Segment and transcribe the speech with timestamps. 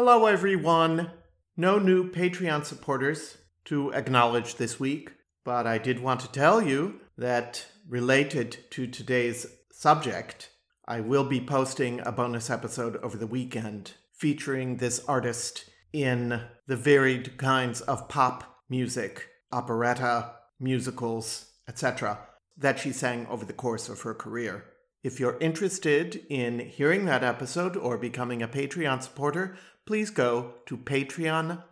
[0.00, 1.10] Hello, everyone.
[1.56, 5.10] No new Patreon supporters to acknowledge this week,
[5.44, 10.50] but I did want to tell you that related to today's subject,
[10.86, 16.76] I will be posting a bonus episode over the weekend featuring this artist in the
[16.76, 20.30] varied kinds of pop music, operetta,
[20.60, 22.20] musicals, etc.,
[22.56, 24.64] that she sang over the course of her career.
[25.04, 29.56] If you're interested in hearing that episode or becoming a Patreon supporter,
[29.88, 31.62] please go to patreon.com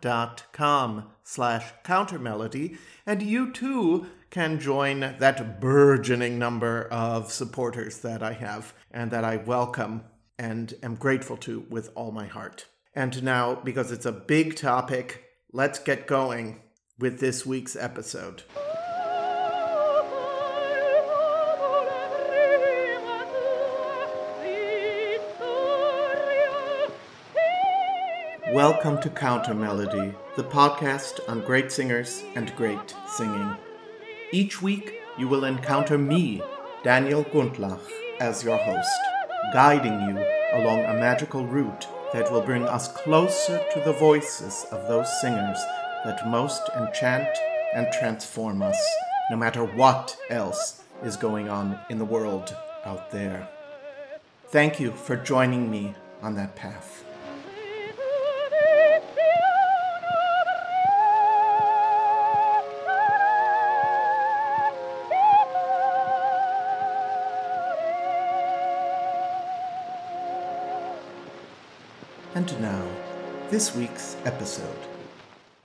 [1.23, 8.73] slash countermelody and you too can join that burgeoning number of supporters that I have
[8.89, 10.03] and that I welcome
[10.39, 12.65] and am grateful to with all my heart.
[12.95, 16.61] And now, because it's a big topic, let's get going
[16.97, 18.41] with this week's episode.
[28.57, 33.55] Welcome to Countermelody, the podcast on great singers and great singing.
[34.31, 36.41] Each week, you will encounter me,
[36.81, 37.87] Daniel Gundlach,
[38.19, 38.89] as your host,
[39.53, 44.87] guiding you along a magical route that will bring us closer to the voices of
[44.87, 45.59] those singers
[46.03, 47.29] that most enchant
[47.75, 48.83] and transform us,
[49.29, 53.47] no matter what else is going on in the world out there.
[54.47, 57.03] Thank you for joining me on that path.
[72.49, 72.87] And now,
[73.49, 74.77] this week's episode.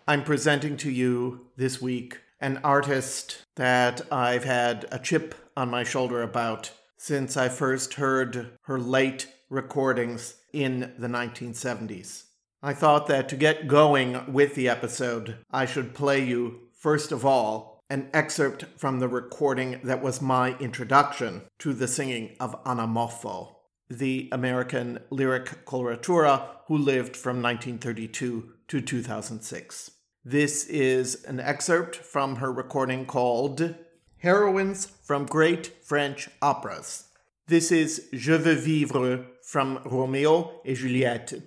[0.08, 5.84] I'm presenting to you this week an artist that I've had a chip on my
[5.84, 12.24] shoulder about since I first heard her late recordings in the 1970s.
[12.64, 17.24] I thought that to get going with the episode, I should play you, first of
[17.24, 22.88] all, an excerpt from the recording that was my introduction to the singing of Anna
[22.88, 23.54] Moffo
[23.98, 29.90] the American lyric coloratura who lived from 1932 to 2006.
[30.24, 33.74] This is an excerpt from her recording called
[34.18, 37.08] Heroines from Great French Operas.
[37.48, 41.42] This is Je veux vivre from Romeo et Juliette.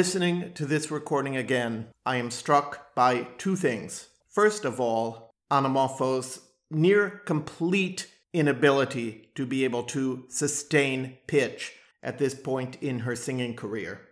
[0.00, 4.08] Listening to this recording again, I am struck by two things.
[4.30, 12.16] First of all, Anna Moffo's near complete inability to be able to sustain pitch at
[12.16, 14.08] this point in her singing career.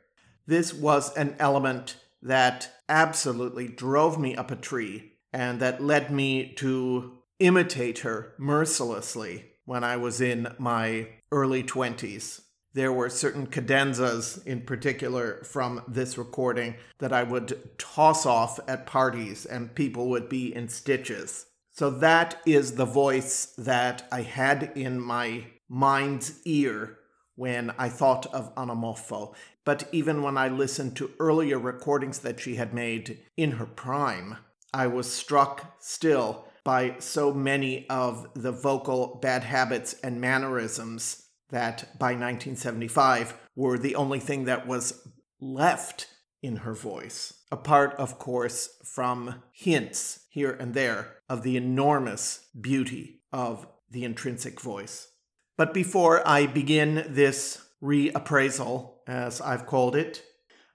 [0.47, 6.53] This was an element that absolutely drove me up a tree and that led me
[6.57, 12.43] to imitate her mercilessly when I was in my early 20s.
[12.79, 18.87] There were certain cadenzas in particular from this recording that I would toss off at
[18.87, 21.47] parties and people would be in stitches.
[21.73, 27.01] So that is the voice that I had in my mind's ear
[27.35, 29.35] when I thought of Anna Moffo.
[29.65, 34.37] But even when I listened to earlier recordings that she had made in her prime,
[34.73, 41.99] I was struck still by so many of the vocal bad habits and mannerisms that
[41.99, 45.09] by 1975 were the only thing that was
[45.41, 46.07] left
[46.43, 47.35] in her voice.
[47.51, 54.61] Apart, of course, from hints here and there of the enormous beauty of the intrinsic
[54.61, 55.09] voice.
[55.57, 60.23] But before I begin this reappraisal, as I've called it,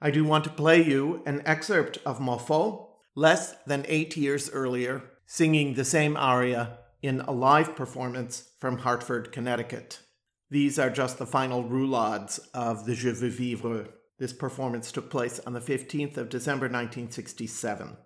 [0.02, 5.04] I do want to play you an excerpt of Moffo, less than eight years earlier,
[5.26, 10.00] singing the same aria in a live performance from Hartford, Connecticut.
[10.54, 13.90] These are just the final roulades of the Je veux vivre.
[14.20, 17.98] This performance took place on the 15th of December 1967.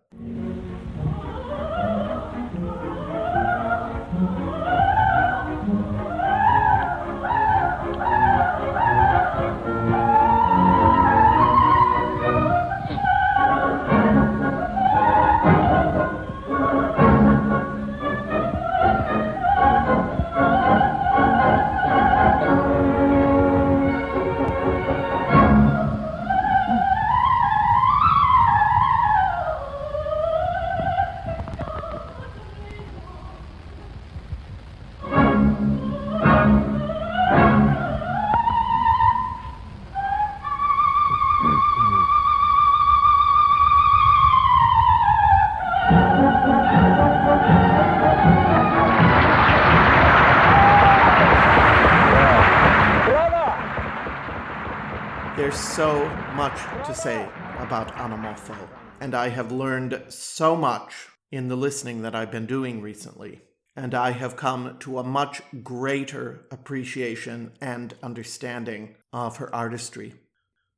[56.97, 57.29] Say
[57.59, 58.57] about Anna Moffo,
[58.99, 63.41] and I have learned so much in the listening that I've been doing recently.
[63.75, 70.15] And I have come to a much greater appreciation and understanding of her artistry.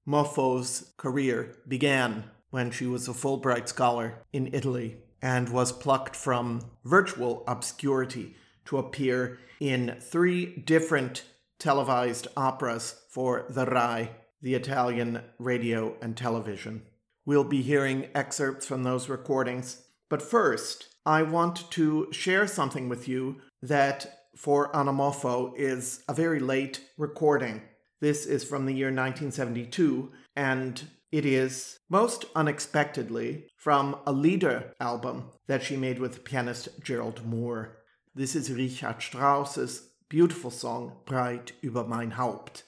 [0.06, 6.69] Moffo's career began when she was a Fulbright scholar in Italy and was plucked from
[6.83, 8.36] virtual obscurity
[8.66, 11.24] to appear in three different
[11.60, 14.10] televised operas for the RAI
[14.41, 16.83] the Italian radio and television.
[17.25, 19.83] We'll be hearing excerpts from those recordings.
[20.09, 26.13] But first, I want to share something with you that for Anna Moffo is a
[26.13, 27.62] very late recording.
[28.00, 35.31] This is from the year 1972, and it is most unexpectedly from a lieder album
[35.47, 37.77] that she made with pianist Gerald Moore.
[38.15, 42.63] This is Richard Strauss's beautiful song Breit über mein Haupt.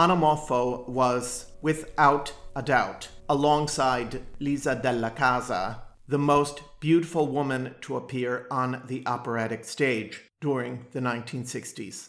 [0.00, 7.98] Anna Moffo was, without a doubt, alongside Lisa della Casa, the most beautiful woman to
[7.98, 12.08] appear on the operatic stage during the 1960s.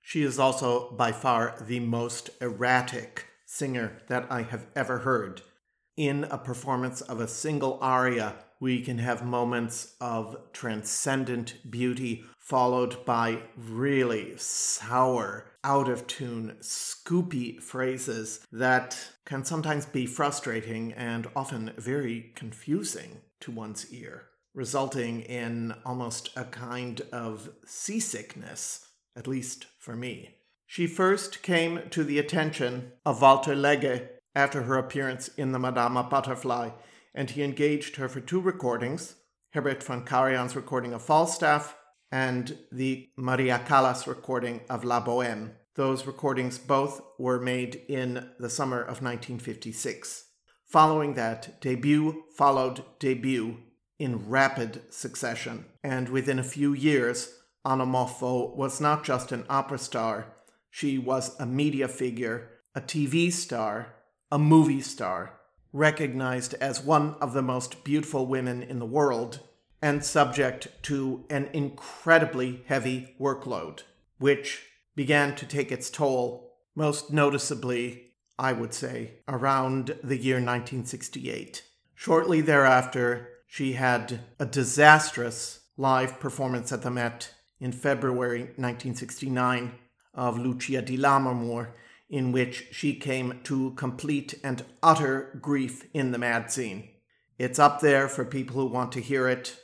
[0.00, 5.42] She is also by far the most erratic singer that I have ever heard.
[5.96, 13.04] In a performance of a single aria, we can have moments of transcendent beauty followed
[13.04, 21.70] by really sour, out of tune, scoopy phrases that can sometimes be frustrating and often
[21.76, 29.94] very confusing to one's ear, resulting in almost a kind of seasickness, at least for
[29.94, 30.36] me.
[30.66, 36.02] She first came to the attention of Walter Legge after her appearance in the Madama
[36.02, 36.70] Butterfly,
[37.14, 39.16] and he engaged her for two recordings
[39.52, 41.76] Herbert von Karajan's recording of Falstaff
[42.10, 45.57] and the Maria Callas recording of La Boheme.
[45.78, 50.24] Those recordings both were made in the summer of 1956.
[50.64, 53.58] Following that, debut followed debut
[53.96, 57.32] in rapid succession, and within a few years,
[57.64, 60.34] Anna Moffo was not just an opera star,
[60.68, 63.94] she was a media figure, a TV star,
[64.32, 65.38] a movie star,
[65.72, 69.38] recognized as one of the most beautiful women in the world,
[69.80, 73.82] and subject to an incredibly heavy workload,
[74.18, 74.64] which
[74.98, 81.62] began to take its toll, most noticeably, I would say, around the year 1968.
[81.94, 89.70] Shortly thereafter, she had a disastrous live performance at the Met in February 1969
[90.14, 91.68] of Lucia di Lammermoor,
[92.10, 96.88] in which she came to complete and utter grief in the mad scene.
[97.38, 99.60] It's up there for people who want to hear it.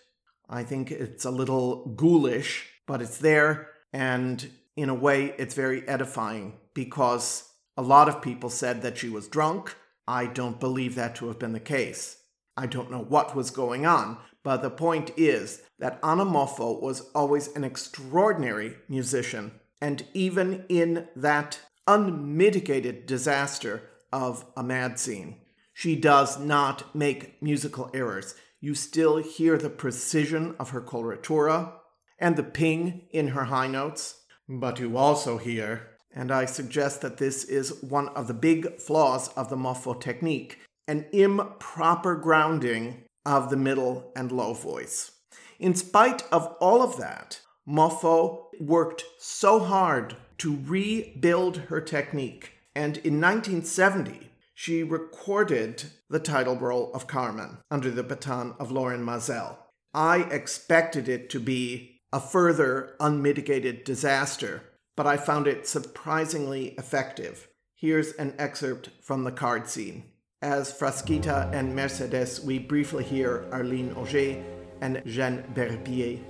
[0.49, 5.87] I think it's a little ghoulish, but it's there, and in a way, it's very
[5.89, 9.77] edifying because a lot of people said that she was drunk.
[10.07, 12.19] I don't believe that to have been the case.
[12.57, 17.11] I don't know what was going on, but the point is that Anna Moffo was
[17.15, 25.41] always an extraordinary musician, and even in that unmitigated disaster of a mad scene,
[25.73, 28.35] she does not make musical errors.
[28.61, 31.73] You still hear the precision of her coloratura
[32.19, 37.17] and the ping in her high notes, but you also hear, and I suggest that
[37.17, 43.51] this is one of the big flaws of the Moffo technique, an improper grounding of
[43.51, 45.13] the middle and low voice.
[45.59, 52.99] In spite of all of that, Moffo worked so hard to rebuild her technique, and
[52.99, 59.57] in 1970, she recorded the title role of Carmen under the baton of Lorin Maazel.
[59.93, 64.63] I expected it to be a further unmitigated disaster,
[64.95, 67.49] but I found it surprisingly effective.
[67.75, 70.05] Here's an excerpt from the card scene.
[70.41, 74.41] As Frasquita and Mercedes, we briefly hear Arleen Auger
[74.81, 76.23] and Jeanne Berbié.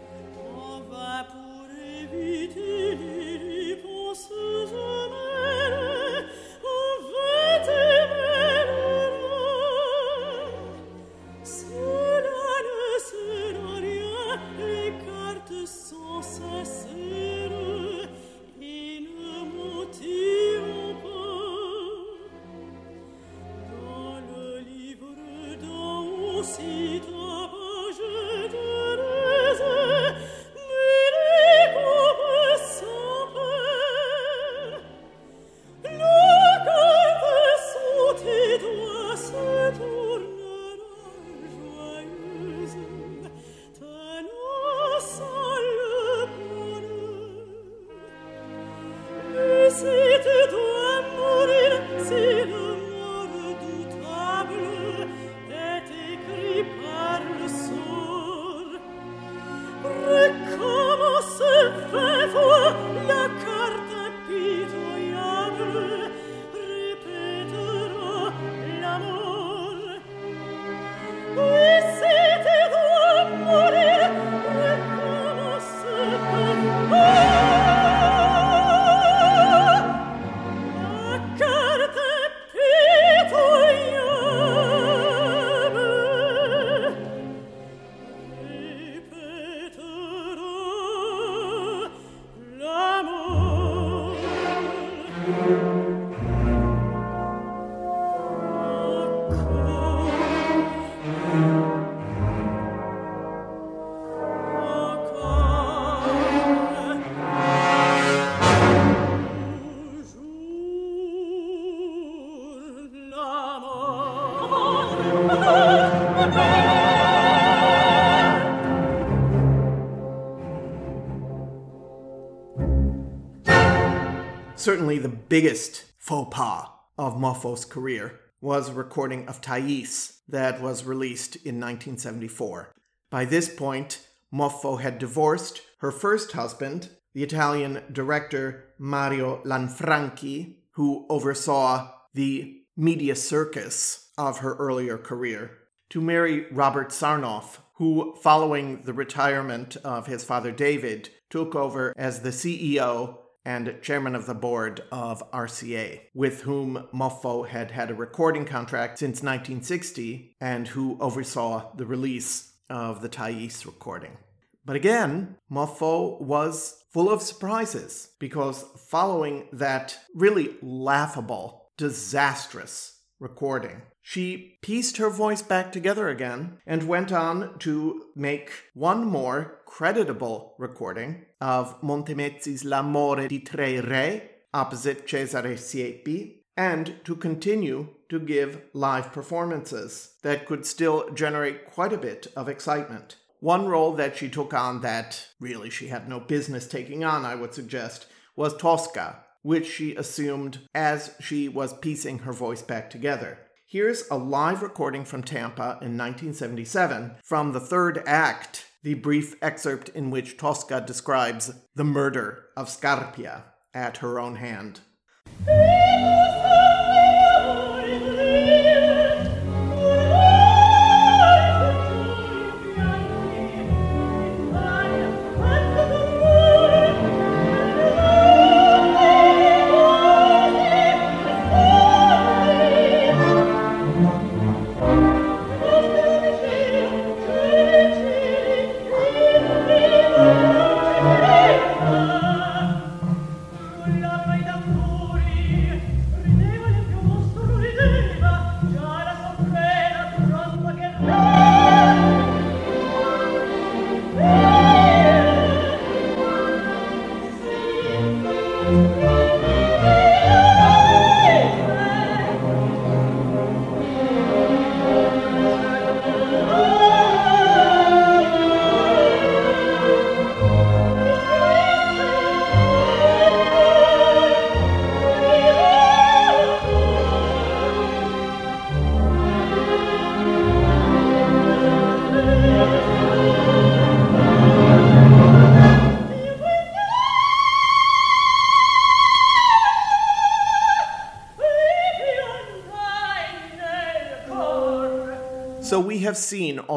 [124.65, 126.67] Certainly the biggest faux pas
[126.97, 132.73] of Moffo's career was a recording of Thais that was released in 1974.
[133.11, 141.05] By this point, Moffo had divorced her first husband, the Italian director Mario Lanfranchi, who
[141.11, 145.59] oversaw the media circus of her earlier career,
[145.91, 152.21] to marry Robert Sarnoff, who, following the retirement of his father David, took over as
[152.21, 157.95] the CEO and chairman of the board of RCA, with whom Moffo had had a
[157.95, 164.17] recording contract since 1960 and who oversaw the release of the Thais recording.
[164.65, 174.59] But again, Moffo was full of surprises because following that really laughable, disastrous recording, she
[174.61, 181.25] pieced her voice back together again and went on to make one more creditable recording
[181.41, 189.11] of Montemezzi's L'amore dei tre re opposite Cesare Siepi and to continue to give live
[189.11, 193.17] performances that could still generate quite a bit of excitement.
[193.41, 197.37] One role that she took on that really she had no business taking on, I
[197.37, 198.07] would suggest,
[198.37, 203.39] was Tosca, which she assumed as she was piecing her voice back together.
[203.75, 209.89] Here's a live recording from Tampa in 1977 from the third act, the brief excerpt
[209.89, 213.43] in which Tosca describes the murder of Scarpia
[213.75, 214.79] at her own hand.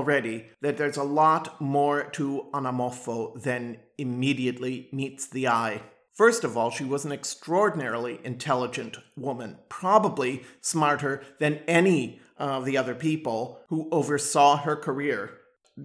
[0.07, 5.81] Already that there's a lot more to Anna Moffo than immediately meets the eye.
[6.13, 12.77] First of all, she was an extraordinarily intelligent woman, probably smarter than any of the
[12.77, 15.33] other people who oversaw her career.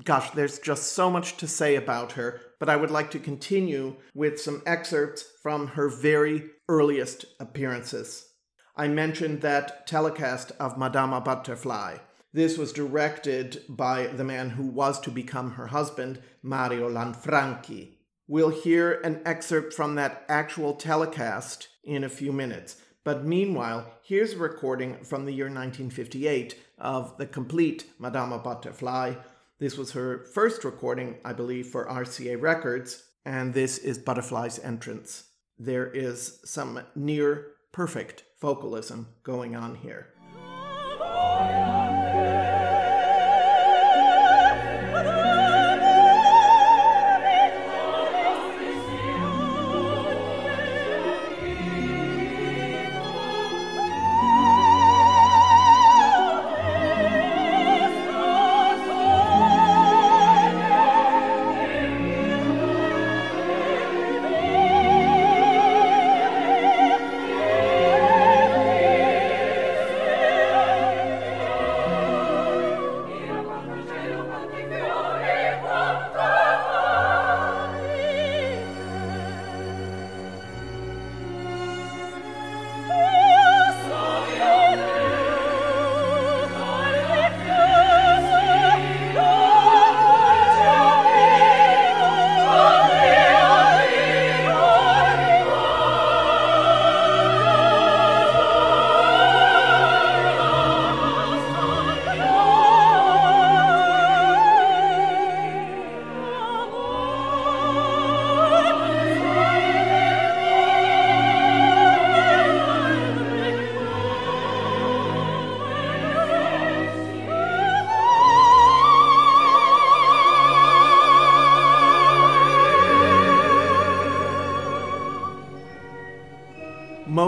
[0.04, 3.96] Gosh, there's just so much to say about her, but I would like to continue
[4.14, 8.28] with some excerpts from her very earliest appearances.
[8.76, 11.98] I mentioned that telecast of Madama Butterfly.
[12.34, 17.96] This was directed by the man who was to become her husband, Mario Lanfranchi.
[18.26, 22.76] We'll hear an excerpt from that actual telecast in a few minutes.
[23.04, 29.14] But meanwhile, here's a recording from the year 1958 of the complete Madama Butterfly.
[29.58, 35.24] This was her first recording, I believe, for RCA Records, and this is Butterfly's entrance.
[35.58, 40.11] There is some near perfect vocalism going on here.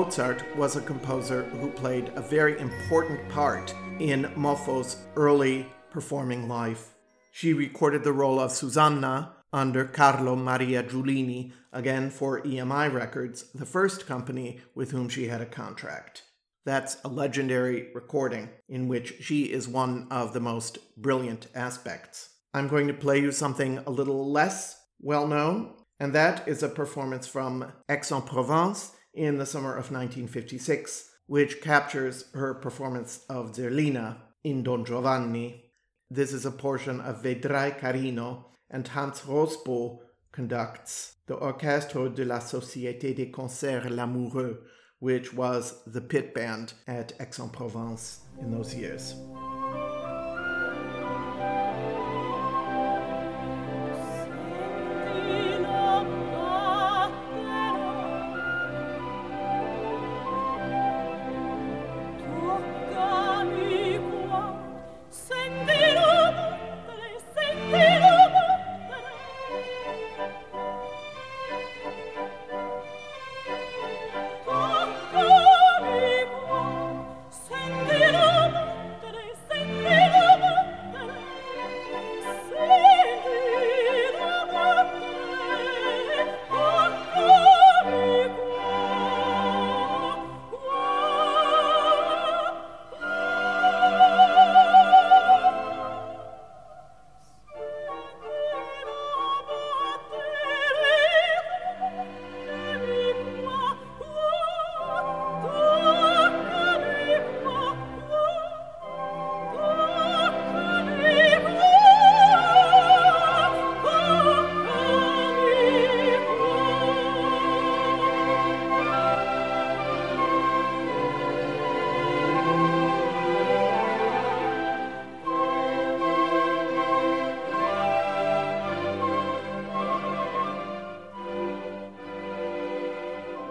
[0.04, 6.92] Mozart was a composer who played a very important part in Moffo's early performing life.
[7.32, 13.64] She recorded the role of Susanna under Carlo Maria Giulini, again for EMI Records, the
[13.64, 16.22] first company with whom she had a contract.
[16.66, 22.28] That's a legendary recording in which she is one of the most brilliant aspects.
[22.52, 26.68] I'm going to play you something a little less well known, and that is a
[26.68, 34.62] performance from Aix-en-Provence in the summer of 1956, which captures her performance of Zerlina in
[34.62, 35.64] Don Giovanni.
[36.10, 40.00] This is a portion of Vedrai Carino, and Hans Rosbaud
[40.32, 44.58] conducts the Orchestre de la Société des Concerts Lamoureux,
[44.98, 49.14] which was the pit band at Aix-en-Provence in those years.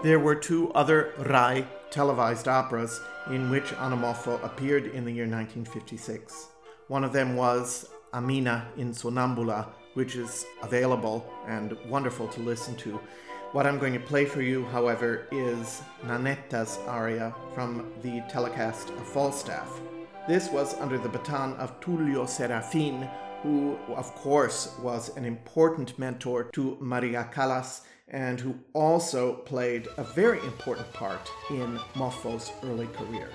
[0.04, 5.24] There were two other Rai televised operas in which Anna Moffo appeared in the year
[5.24, 6.48] 1956.
[6.88, 13.00] One of them was Amina in Sonnambula, which is available and wonderful to listen to.
[13.52, 19.08] What I'm going to play for you, however, is Nanetta's aria from the telecast of
[19.08, 19.80] Falstaff.
[20.28, 23.08] This was under the baton of Tullio Serafin,
[23.42, 30.04] who, of course, was an important mentor to Maria Callas and who also played a
[30.04, 33.28] very important part in Moffo's early career.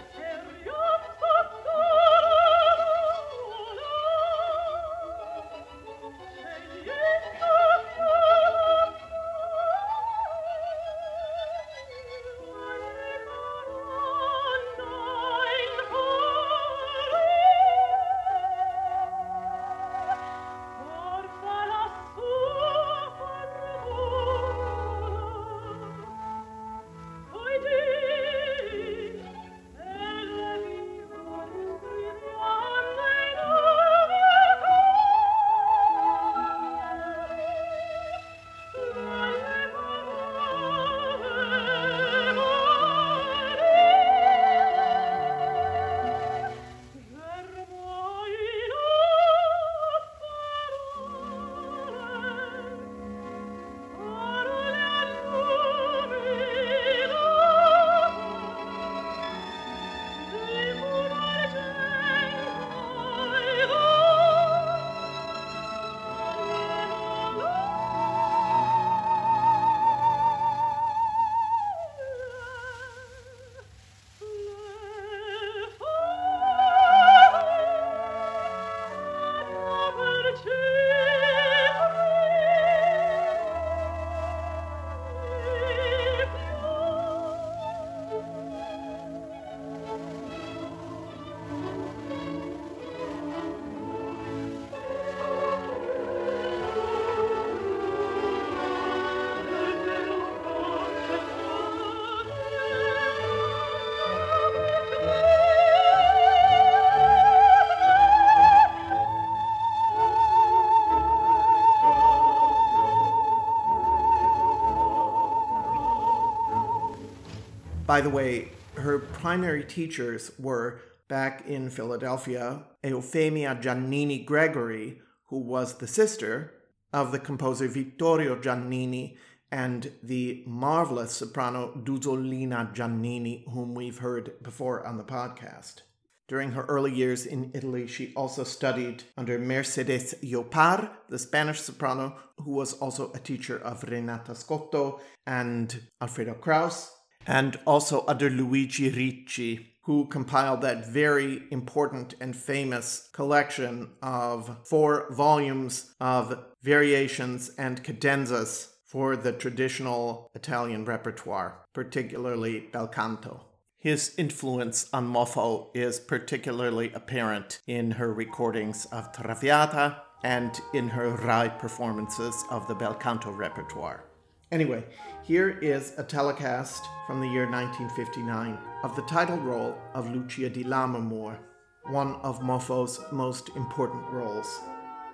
[117.99, 125.73] By the way, her primary teachers were back in Philadelphia Eufemia Giannini Gregory, who was
[125.73, 126.53] the sister
[126.93, 129.17] of the composer Vittorio Giannini
[129.51, 135.81] and the marvelous soprano Dusolina Giannini, whom we've heard before on the podcast.
[136.29, 142.15] During her early years in Italy, she also studied under Mercedes Llopart, the Spanish soprano,
[142.37, 148.89] who was also a teacher of Renata Scotto and Alfredo Kraus, and also under Luigi
[148.89, 157.83] Ricci, who compiled that very important and famous collection of four volumes of variations and
[157.83, 163.45] cadenzas for the traditional Italian repertoire, particularly bel canto.
[163.77, 171.11] His influence on Moffo is particularly apparent in her recordings of Traviata and in her
[171.11, 174.03] Rai performances of the bel canto repertoire.
[174.51, 174.83] Anyway,
[175.29, 180.63] here is a telecast from the year 1959 of the title role of Lucia di
[180.63, 181.37] Lammermoor,
[181.83, 184.59] one of Moffo's most important roles.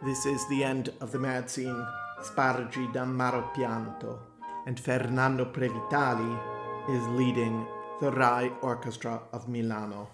[0.06, 1.86] This is the end of the mad scene
[2.22, 4.18] Spargi d'amaro pianto,
[4.66, 6.40] and Fernando Previtali
[6.96, 7.68] is leading
[8.00, 10.08] the Rai Orchestra of Milano.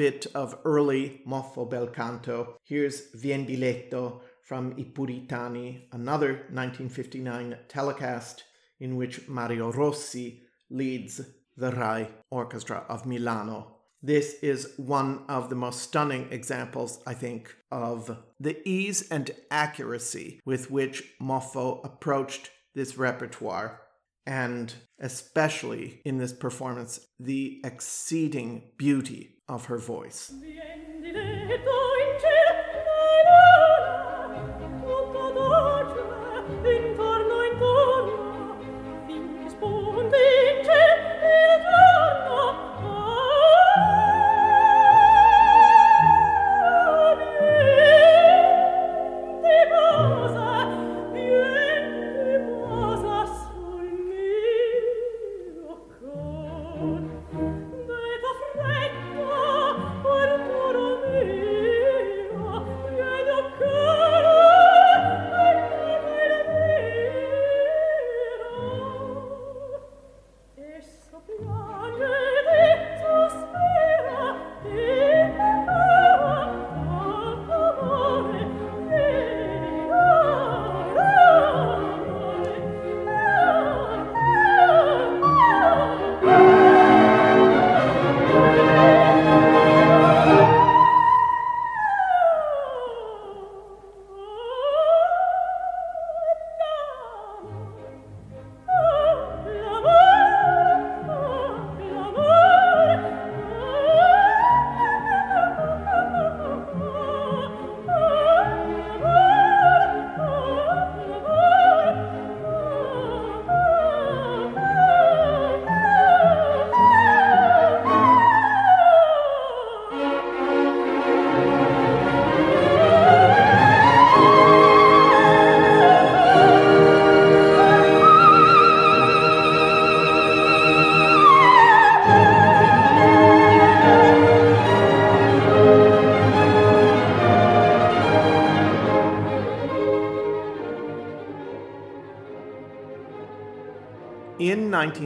[0.00, 2.56] Bit of early Moffo bel canto.
[2.64, 8.44] Here's Vien Diletto from I Puritani, another 1959 telecast
[8.78, 11.20] in which Mario Rossi leads
[11.54, 13.76] the Rai Orchestra of Milano.
[14.02, 20.40] This is one of the most stunning examples, I think, of the ease and accuracy
[20.46, 23.82] with which Moffo approached this repertoire
[24.26, 30.32] and especially in this performance, the exceeding beauty of her voice.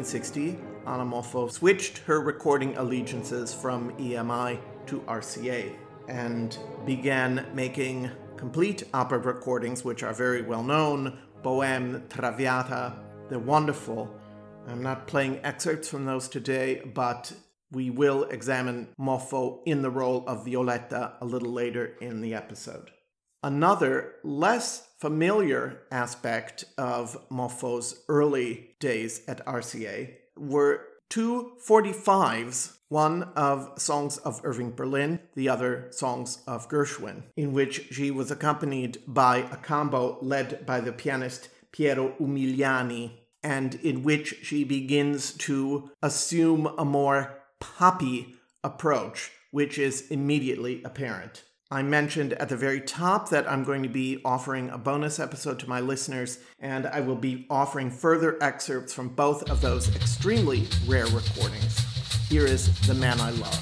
[0.05, 5.75] 1960, Anna Moffo switched her recording allegiances from EMI to RCA
[6.09, 12.93] and began making complete opera recordings, which are very well known Bohème, Traviata,
[13.31, 14.15] they're wonderful.
[14.69, 17.33] I'm not playing excerpts from those today, but
[17.73, 22.91] we will examine Moffo in the role of Violetta a little later in the episode.
[23.45, 33.75] Another less familiar aspect of Moffo's early days at RCA were two 45s, one of
[33.77, 39.41] songs of Irving Berlin, the other songs of Gershwin, in which she was accompanied by
[39.53, 43.11] a combo led by the pianist Piero Umiliani,
[43.43, 51.43] and in which she begins to assume a more poppy approach, which is immediately apparent.
[51.71, 55.59] I mentioned at the very top that I'm going to be offering a bonus episode
[55.61, 60.69] to my listeners, and I will be offering further excerpts from both of those extremely
[60.87, 61.79] rare recordings.
[62.29, 63.55] Here is The Man I Love.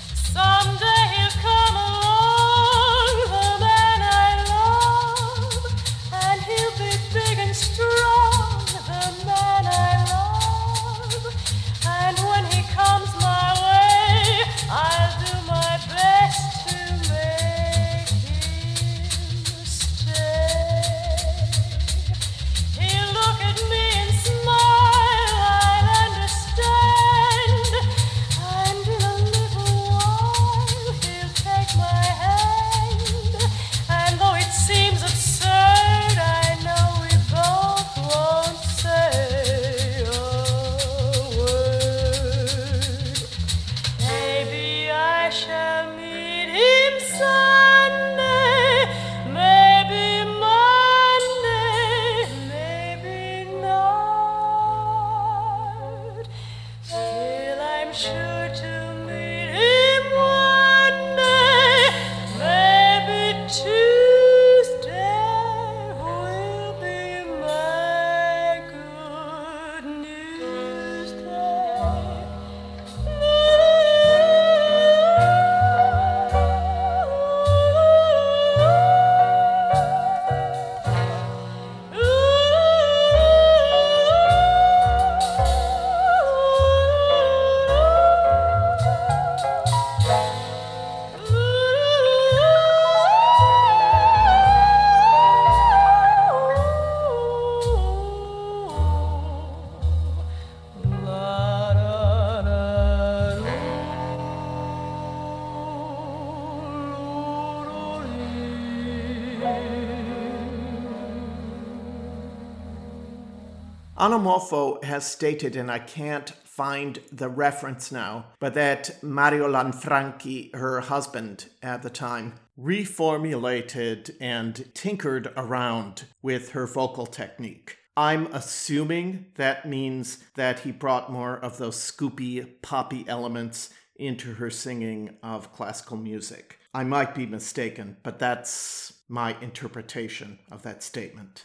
[114.03, 120.53] Anna Moffo has stated, and I can't find the reference now, but that Mario Lanfranchi,
[120.57, 127.77] her husband at the time, reformulated and tinkered around with her vocal technique.
[127.97, 134.51] I'm assuming that means that he brought more of those scoopy, poppy elements into her
[134.51, 136.59] singing of classical music.
[136.75, 141.45] I might be mistaken, but that's my interpretation of that statement.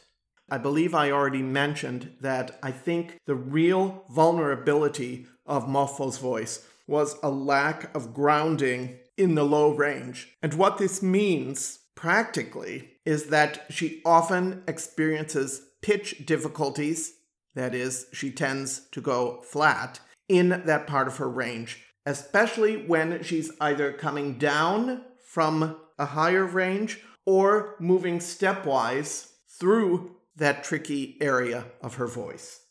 [0.50, 7.18] I believe I already mentioned that I think the real vulnerability of Moffo's voice was
[7.22, 10.36] a lack of grounding in the low range.
[10.42, 17.14] And what this means practically is that she often experiences pitch difficulties,
[17.56, 23.24] that is, she tends to go flat in that part of her range, especially when
[23.24, 31.66] she's either coming down from a higher range or moving stepwise through that tricky area
[31.82, 32.62] of her voice.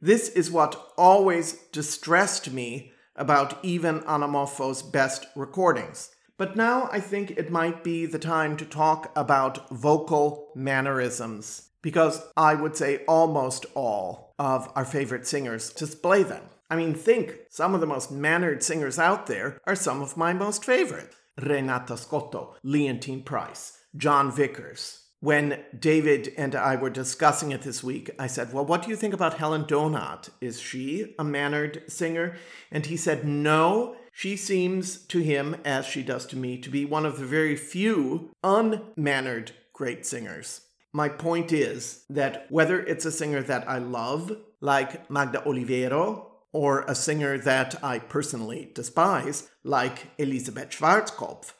[0.00, 6.10] This is what always distressed me about even Anna Moffo's best recordings.
[6.38, 12.20] But now I think it might be the time to talk about vocal mannerisms, because
[12.36, 16.42] I would say almost all of our favorite singers display them.
[16.68, 20.32] I mean, think some of the most mannered singers out there are some of my
[20.32, 27.62] most favorite Renata Scotto, Leontyne Price, Jon Vickers, when David and I were discussing it
[27.62, 30.30] this week, I said, Well, what do you think about Helen Donath?
[30.40, 32.36] Is she a mannered singer?
[32.70, 36.84] And he said, No, she seems to him, as she does to me, to be
[36.84, 40.62] one of the very few unmannered great singers.
[40.92, 46.82] My point is that whether it's a singer that I love, like Magda Olivero, or
[46.82, 51.52] a singer that I personally despise, like Elisabeth Schwarzkopf,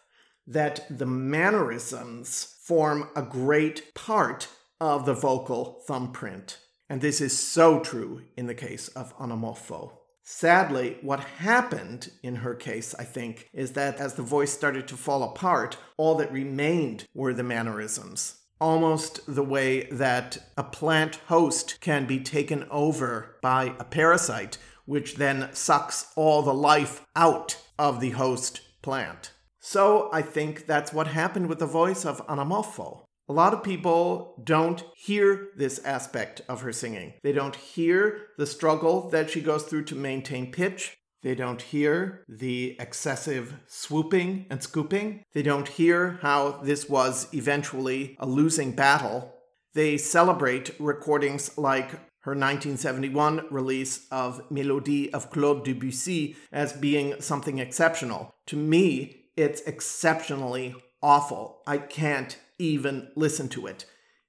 [0.47, 4.49] that the mannerisms form a great part
[4.81, 6.59] of the vocal thumbprint.
[6.89, 9.93] And this is so true in the case of Anna Moffo.
[10.25, 14.97] Sadly, what happened in her case, I think, is that as the voice started to
[14.97, 18.39] fall apart, all that remained were the mannerisms.
[18.61, 25.17] Almost the way that a plant host can be taken over by a parasite, which
[25.17, 29.31] then sucks all the life out of the host plant.
[29.69, 33.01] So I think that's what happened with the voice of Anna Moffo.
[33.29, 37.15] A lot of people don't hear this aspect of her singing.
[37.25, 40.97] They don't hear the struggle that she goes through to maintain pitch.
[41.25, 45.25] They don't hear the excessive swooping and scooping.
[45.35, 49.35] They don't hear how this was eventually a losing battle.
[49.75, 51.91] They celebrate recordings like
[52.21, 58.33] her 1971 release of Mélodie of Claude Debussy as being something exceptional.
[58.47, 61.63] To me, it's exceptionally awful.
[61.67, 63.85] I can't even listen to it.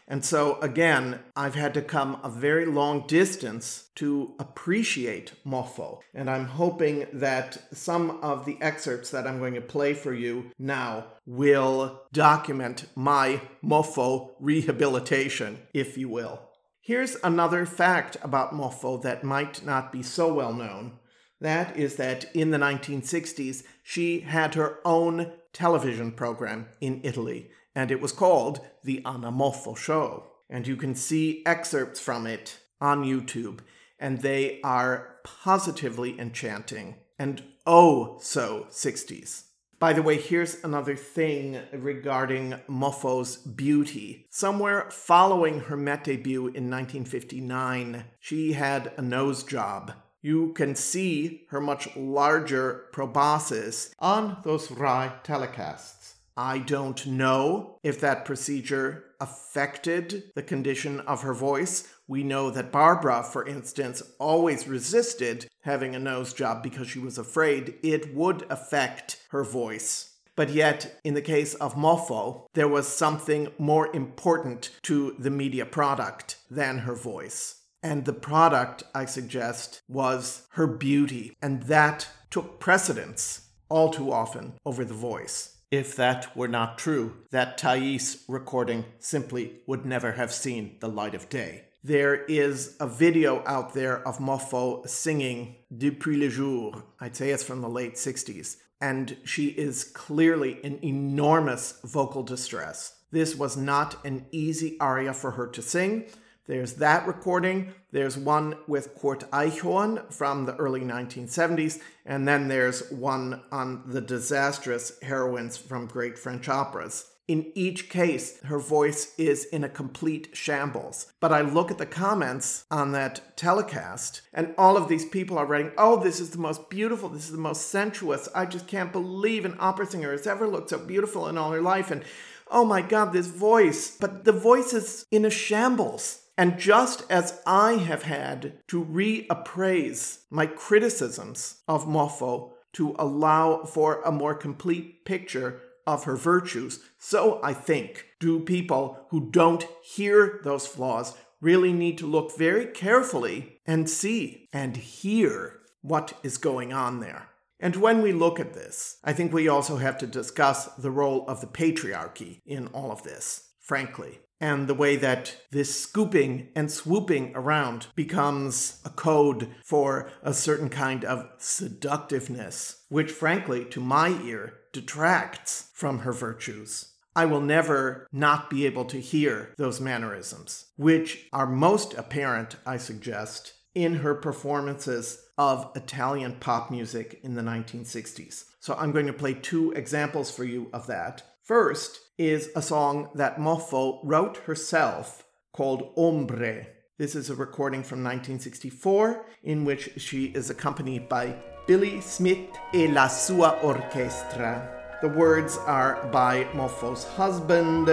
[0.09, 5.99] And so, again, I've had to come a very long distance to appreciate Moffo.
[6.13, 10.51] And I'm hoping that some of the excerpts that I'm going to play for you
[10.57, 16.41] now will document my Moffo rehabilitation, if you will.
[16.79, 20.99] Here's another fact about Moffo that might not be so well known.
[21.39, 27.91] That is that in the 1960s, she had her own television program in Italy, and
[27.91, 30.31] it was called The Anna Moffo Show.
[30.49, 33.59] And you can see excerpts from it on YouTube,
[33.99, 39.43] and they are positively enchanting and oh so 60s.
[39.79, 44.25] By the way, here's another thing regarding Moffo's beauty.
[44.31, 51.45] Somewhere following her Met debut in 1959, she had a nose job you can see
[51.49, 56.13] her much larger proboscis on those RAI telecasts.
[56.35, 61.87] I don't know if that procedure affected the condition of her voice.
[62.07, 67.17] We know that Barbra, for instance, always resisted having a nose job because she was
[67.17, 70.13] afraid it would affect her voice.
[70.35, 75.65] But yet, in the case of Moffo, there was something more important to the media
[75.65, 77.56] product than her voice.
[77.83, 81.35] And the product, I suggest, was her beauty.
[81.41, 85.57] And that took precedence all too often over the voice.
[85.69, 91.13] If that were not true, that Thais recording simply would never have seen the light
[91.13, 91.65] of day.
[91.83, 96.83] There is a video out there of Moffo singing Depuis le jour.
[96.99, 98.57] I'd say it's from the late 60s.
[98.79, 102.93] And she is clearly in enormous vocal distress.
[103.11, 106.05] This was not an easy aria for her to sing.
[106.47, 107.73] There's that recording.
[107.91, 111.79] There's one with Kurt Eichhorn from the early 1970s.
[112.05, 117.05] And then there's one on the disastrous heroines from great French operas.
[117.27, 121.11] In each case, her voice is in a complete shambles.
[121.19, 125.45] But I look at the comments on that telecast, and all of these people are
[125.45, 128.29] writing, Oh, this is the most beautiful, this is the most sensuous.
[128.33, 131.61] I just can't believe an opera singer has ever looked so beautiful in all her
[131.61, 131.91] life.
[131.91, 132.05] And
[132.49, 133.97] oh my God, this voice.
[133.97, 136.21] But the voice is in a shambles.
[136.37, 144.01] And just as I have had to reappraise my criticisms of Moffo to allow for
[144.03, 150.39] a more complete picture of her virtues, so I think do people who don't hear
[150.43, 156.71] those flaws really need to look very carefully and see and hear what is going
[156.71, 157.29] on there.
[157.59, 161.25] And when we look at this, I think we also have to discuss the role
[161.27, 166.71] of the patriarchy in all of this, frankly and the way that this scooping and
[166.71, 174.09] swooping around becomes a code for a certain kind of seductiveness, which, frankly, to my
[174.23, 176.93] ear, detracts from her virtues.
[177.15, 182.77] I will never not be able to hear those mannerisms, which are most apparent, I
[182.77, 188.45] suggest, in her performances of Italian pop music in the 1960s.
[188.59, 191.23] So I'm going to play two examples for you of that.
[191.43, 196.65] First is a song that Moffo wrote herself called Ombre.
[196.97, 201.35] This is a recording from 1964 in which she is accompanied by
[201.67, 204.97] Billy Smith e la sua orchestra.
[205.01, 207.85] The words are by Moffo's husband,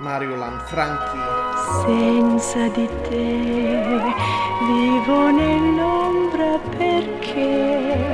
[0.00, 1.22] Mario Lanfranchi.
[1.86, 3.98] Senza di te
[4.66, 8.10] vivo nell'ombra perché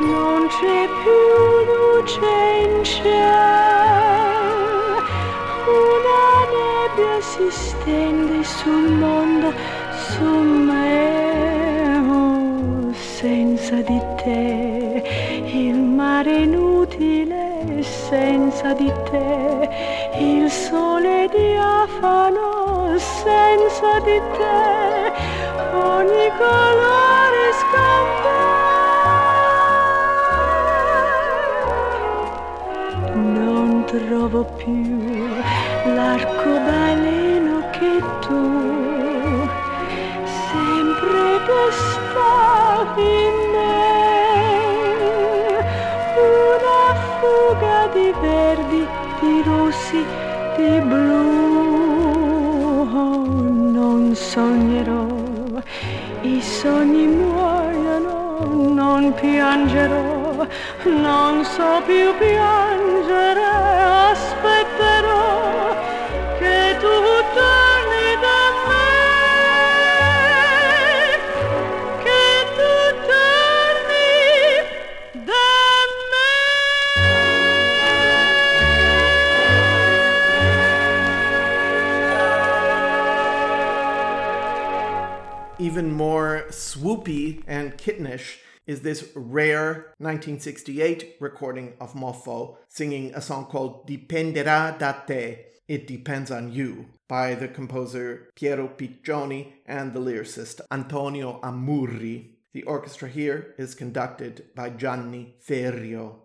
[0.00, 2.18] non c'è più luce
[2.64, 3.99] in cielo.
[7.80, 9.52] Si stende sul mondo,
[10.12, 11.98] su me.
[12.08, 15.02] Oh, senza di te
[15.52, 19.68] il mare inutile senza di te,
[20.18, 25.12] il sole diafano senza di te,
[25.72, 28.48] ogni colore scambia.
[33.14, 34.98] Non trovo più
[35.94, 37.29] l'arcobaleno
[59.20, 60.46] piangerò,
[60.84, 63.44] non so più piangere,
[64.10, 64.59] aspetterò
[85.70, 93.44] Even more swoopy and kittenish is this rare 1968 recording of Moffo singing a song
[93.44, 95.36] called Dipenderà da te,
[95.68, 102.30] It Depends on You, by the composer Piero Piccioni and the lyricist Antonio Amurri.
[102.52, 106.16] The orchestra here is conducted by Gianni Ferrio.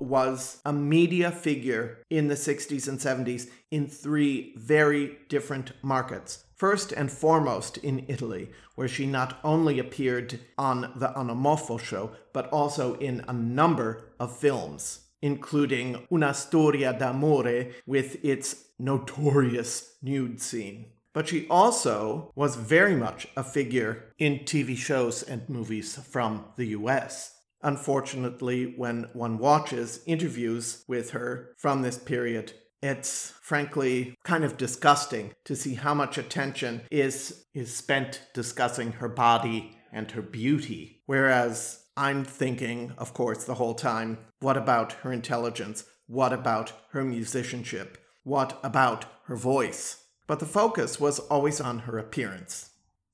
[0.00, 6.44] Was a media figure in the 60s and 70s in three very different markets.
[6.54, 12.48] First and foremost in Italy, where she not only appeared on the Anna show, but
[12.48, 20.86] also in a number of films, including Una Storia d'Amore with its notorious nude scene.
[21.14, 26.66] But she also was very much a figure in TV shows and movies from the
[26.66, 27.37] US.
[27.62, 32.52] Unfortunately, when one watches interviews with her from this period,
[32.82, 39.08] it's frankly kind of disgusting to see how much attention is is spent discussing her
[39.08, 41.02] body and her beauty.
[41.06, 45.84] Whereas I'm thinking, of course, the whole time, what about her intelligence?
[46.06, 47.98] What about her musicianship?
[48.22, 50.04] What about her voice?
[50.28, 52.67] But the focus was always on her appearance.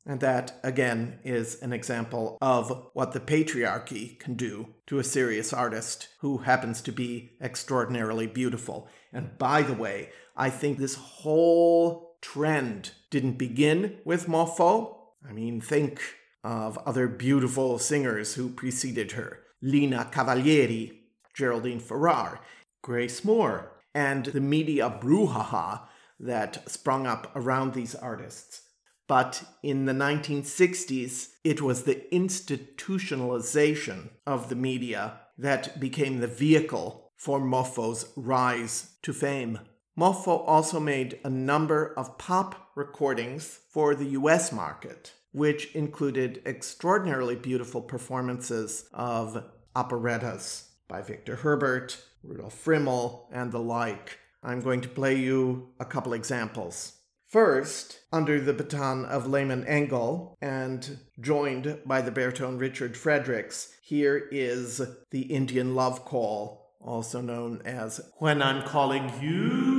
[0.07, 5.53] And that, again, is an example of what the patriarchy can do to a serious
[5.53, 8.89] artist who happens to be extraordinarily beautiful.
[9.13, 14.97] And by the way, I think this whole trend didn't begin with Moffo.
[15.27, 16.01] I mean, think
[16.43, 21.01] of other beautiful singers who preceded her Lina Cavalieri,
[21.33, 22.41] Geraldine Farrar,
[22.83, 25.81] Grace Moore, and the media brouhaha
[26.21, 28.61] that sprung up around these artists.
[29.07, 37.13] But in the 1960s, it was the institutionalization of the media that became the vehicle
[37.17, 39.61] for Moffo's rise to fame.
[39.99, 47.37] Moffo also made a number of pop recordings for the US market, which included extraordinarily
[47.37, 49.45] beautiful performances of
[49.77, 54.19] operettas by Victor Herbert, Rudolf Friml, and the like.
[54.43, 56.94] I'm going to play you a couple examples.
[57.35, 64.29] First, under the baton of Lehman Engel and joined by the baritone Richard Fredericks, here
[64.31, 64.81] is
[65.11, 69.74] the Indian love call, also known as When I'm Calling You.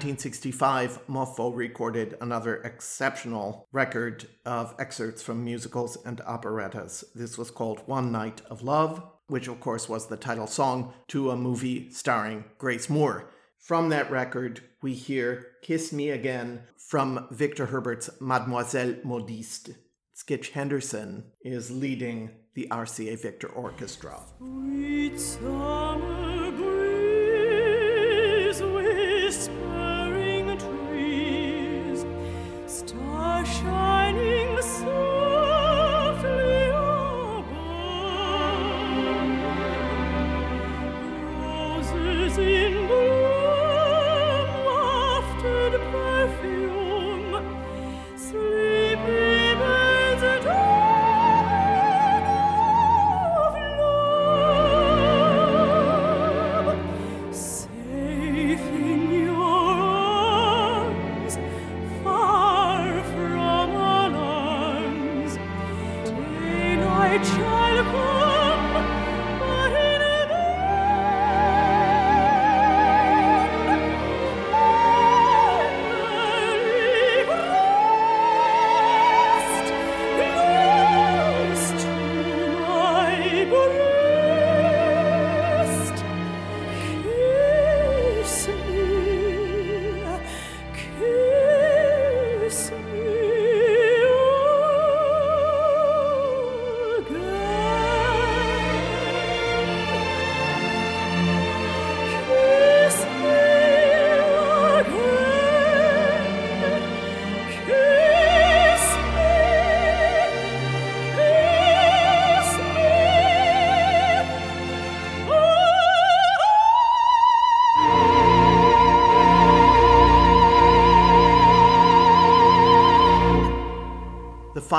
[0.00, 7.04] 1965, Moffo recorded another exceptional record of excerpts from musicals and operettas.
[7.14, 11.30] This was called One Night of Love, which of course was the title song to
[11.30, 13.30] a movie starring Grace Moore.
[13.58, 19.72] From that record, we hear Kiss Me Again from Victor Herbert's Mademoiselle Modiste.
[20.16, 24.18] Skitch Henderson is leading the RCA Victor Orchestra.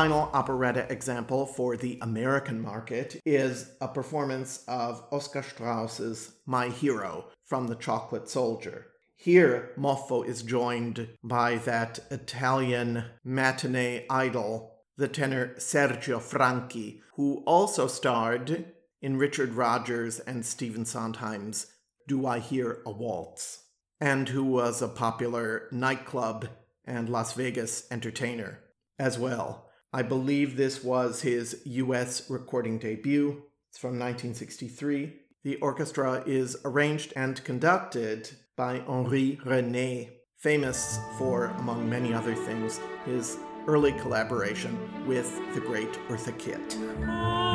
[0.01, 7.25] Final operetta example for the American market is a performance of Oscar Straus's My Hero
[7.45, 8.87] from The Chocolate Soldier.
[9.15, 17.85] Here, Moffo is joined by that Italian matinee idol, the tenor Sergio Franchi, who also
[17.85, 18.73] starred
[19.03, 21.67] in Richard Rodgers and Stephen Sondheim's
[22.07, 23.65] Do I Hear a Waltz,
[23.99, 26.47] and who was a popular nightclub
[26.85, 28.61] and Las Vegas entertainer
[28.97, 29.67] as well.
[29.93, 33.43] I believe this was his US recording debut.
[33.69, 35.13] It's from 1963.
[35.43, 42.79] The orchestra is arranged and conducted by Henri René, famous for, among many other things,
[43.05, 43.37] his
[43.67, 47.50] early collaboration with the great Eartha Kitt.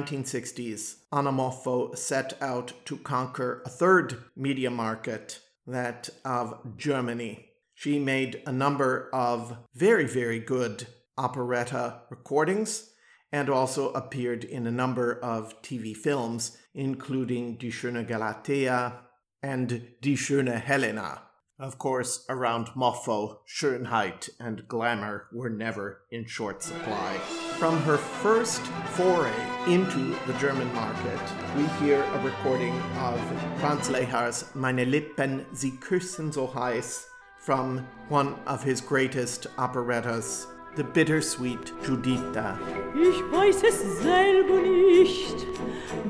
[0.00, 7.48] 1960s, Anna Moffo set out to conquer a third media market, that of Germany.
[7.74, 10.86] She made a number of very, very good
[11.16, 12.90] operetta recordings
[13.32, 19.00] and also appeared in a number of TV films, including Die Schöne Galatea
[19.42, 19.68] and
[20.00, 21.22] Die Schöne Helena.
[21.58, 27.16] Of course, around Moffo, Schönheit and glamour were never in short supply.
[27.58, 29.32] From her first foray
[29.66, 31.18] into the German market,
[31.56, 33.18] we hear a recording of
[33.58, 37.06] Franz Lehar's Meine Lippen, sie küssen so heiß
[37.38, 40.46] from one of his greatest operettas,
[40.76, 42.58] The Bittersweet Juditha.
[42.94, 45.46] Ich weiß es selber nicht,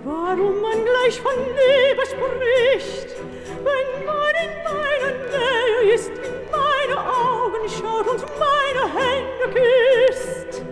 [0.03, 3.15] warum man gleich von Liebe spricht,
[3.63, 10.63] wenn man in meiner Nähe ist, in meine Augen schaut und meine Hände küsst.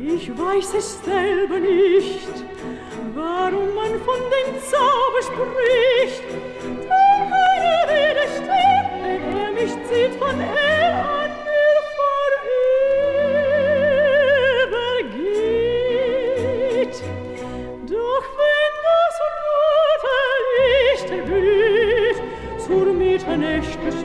[0.00, 2.44] Ich weiß es selber nicht,
[3.14, 11.04] warum man von dem Zauber spricht, denn keiner widersteht, wenn er mich zieht von er
[11.08, 11.27] an
[21.18, 22.22] Gebet
[22.58, 23.97] zur Mitternächtes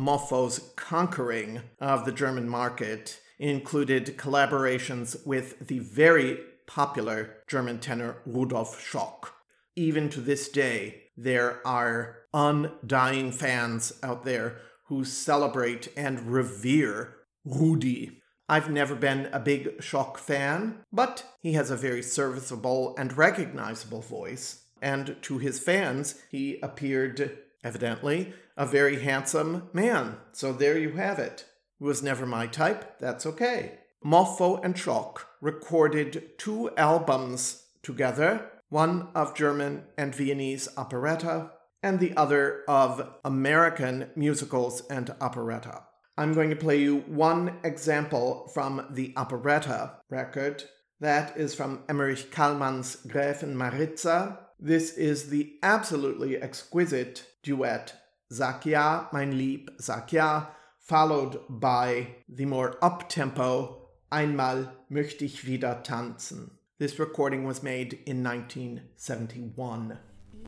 [0.00, 8.80] Moffo's conquering of the German market included collaborations with the very popular German tenor Rudolf
[8.80, 9.30] Schock.
[9.76, 18.22] Even to this day, there are undying fans out there who celebrate and revere Rudi.
[18.48, 24.00] I've never been a big Schock fan, but he has a very serviceable and recognizable
[24.00, 24.64] voice.
[24.82, 30.16] And to his fans, he appeared, evidently, a very handsome man.
[30.32, 31.46] So there you have it.
[31.80, 33.78] It was never my type, that's okay.
[34.04, 41.50] Moffo and Schock recorded two albums together one of German and Viennese operetta,
[41.82, 45.82] and the other of American musicals and operetta.
[46.16, 50.64] I'm going to play you one example from the operetta record.
[51.00, 54.38] That is from Emmerich Kálmán's Gräfin Maritza.
[54.58, 57.94] This is the absolutely exquisite duet
[58.32, 65.82] Sag ja, mein Lieb, sag ja, followed by the more up-tempo Einmal möchte ich wieder
[65.82, 66.52] tanzen.
[66.78, 69.98] This recording was made in 1971.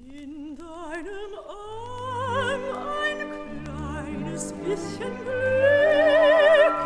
[0.04, 2.60] In deinem Arm
[3.00, 6.78] ein kleines bisschen Glück,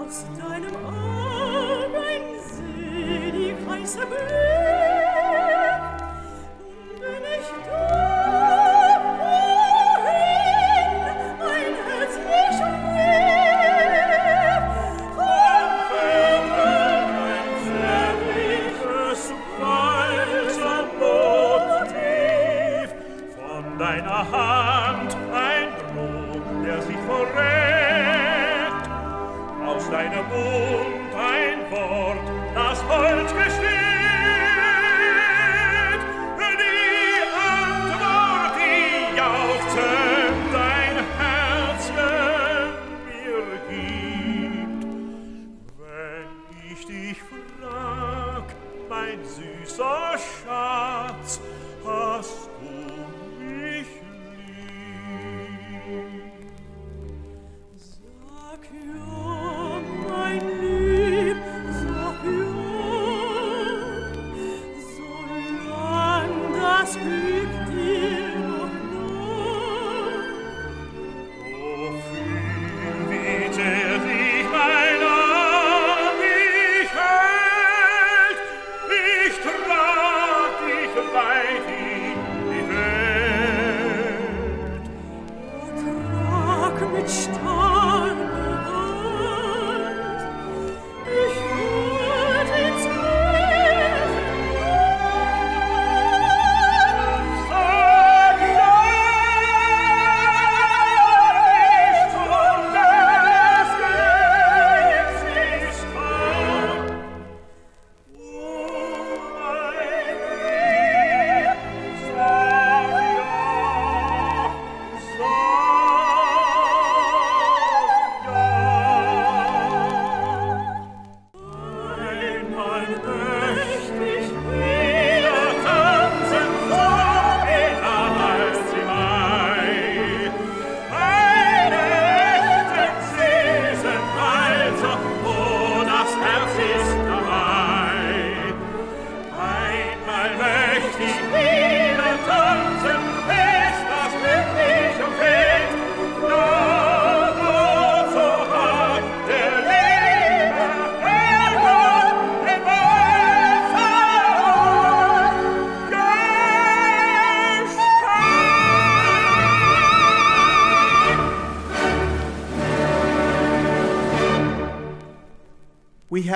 [0.00, 4.47] aus deinem Arm ein selig heißer Glück.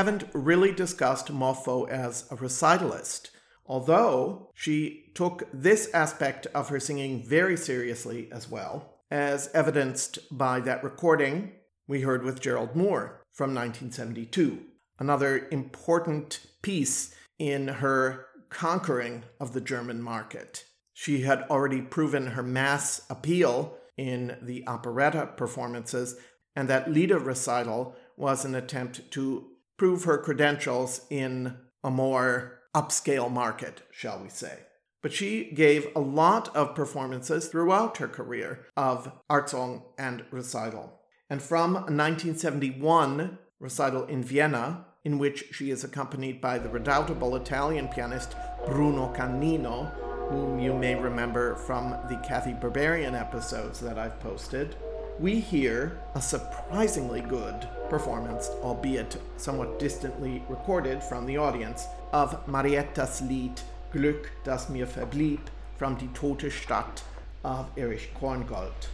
[0.02, 3.30] Haven't really discussed Moffo as a recitalist,
[3.64, 10.58] although she took this aspect of her singing very seriously as well, as evidenced by
[10.58, 11.52] that recording
[11.86, 14.58] we heard with Gerald Moore from 1972,
[14.98, 20.64] another important piece in her conquering of the German market.
[20.92, 26.16] She had already proven her mass appeal in the operetta performances,
[26.56, 29.46] and that Lieder recital was an attempt to
[29.76, 34.60] prove her credentials in a more upscale market, shall we say.
[35.02, 41.00] But she gave a lot of performances throughout her career of art song and recital.
[41.28, 47.88] And from 1971 recital in Vienna, in which she is accompanied by the redoubtable Italian
[47.88, 49.92] pianist Bruno Canino,
[50.28, 54.76] whom you may remember from the Cathy Berberian episodes that I've posted,
[55.22, 63.20] we hear a surprisingly good performance, albeit somewhat distantly recorded from the audience, of Mariettas
[63.20, 63.60] Lied
[63.92, 65.38] Glück, das mir verblieb
[65.76, 67.04] from Die Tote Stadt
[67.44, 68.88] of Erich Korngold.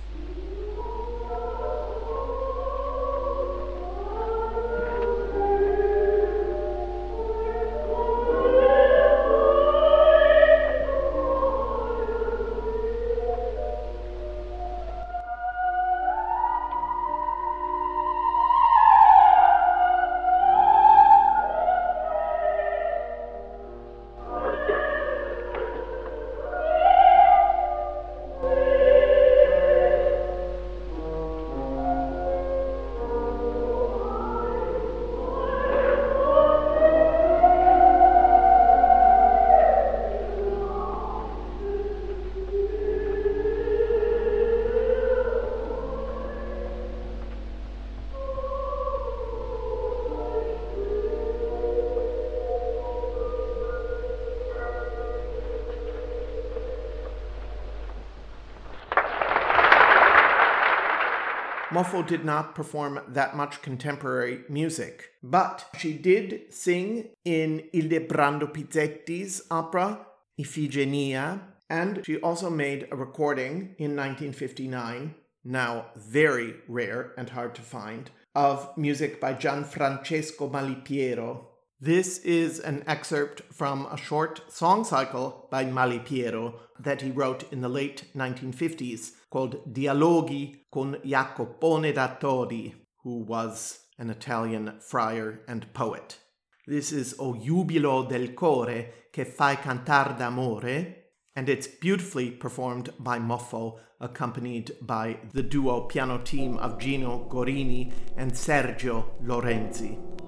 [61.78, 69.42] Moffo did not perform that much contemporary music, but she did sing in Ildebrando Pizzetti's
[69.48, 70.04] opera
[70.40, 75.14] Iphigenia, and she also made a recording in 1959,
[75.44, 81.44] now very rare and hard to find, of music by Gianfrancesco Malipiero.
[81.80, 87.60] This is an excerpt from a short song cycle by Malipiero that he wrote in
[87.60, 92.74] the late 1950s called Dialoghi con Jacopone da Todi,
[93.04, 96.18] who was an Italian friar and poet.
[96.66, 100.96] This is O Jubilo del Core che fai cantar d'amore,
[101.36, 107.92] and it's beautifully performed by Moffo, accompanied by the duo piano team of Gino Gorini
[108.16, 110.27] and Sergio Lorenzi.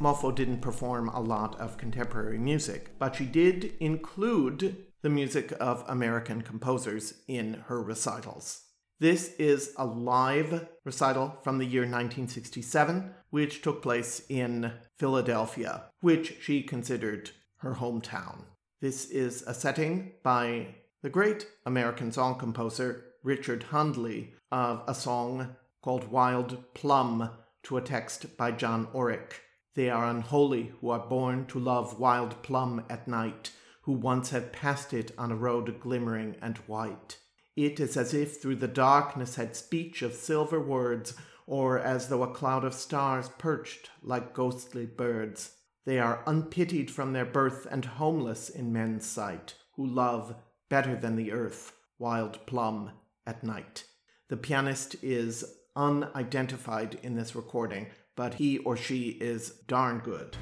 [0.00, 5.84] Moffo didn't perform a lot of contemporary music, but she did include the music of
[5.88, 8.62] American composers in her recitals.
[8.98, 16.36] This is a live recital from the year 1967, which took place in Philadelphia, which
[16.42, 18.44] she considered her hometown.
[18.80, 25.56] This is a setting by the great American song composer Richard Hundley of a song
[25.82, 27.30] called Wild Plum
[27.64, 29.32] to a text by John Orrick.
[29.74, 33.52] They are unholy who are born to love wild plum at night,
[33.82, 37.18] who once have passed it on a road glimmering and white.
[37.56, 41.14] It is as if through the darkness had speech of silver words,
[41.46, 45.56] or as though a cloud of stars perched like ghostly birds.
[45.84, 50.36] They are unpitied from their birth and homeless in men's sight, who love
[50.68, 52.92] better than the earth wild plum
[53.26, 53.84] at night.
[54.28, 55.44] The pianist is
[55.74, 57.88] unidentified in this recording,
[58.20, 60.36] but he or she is darn good.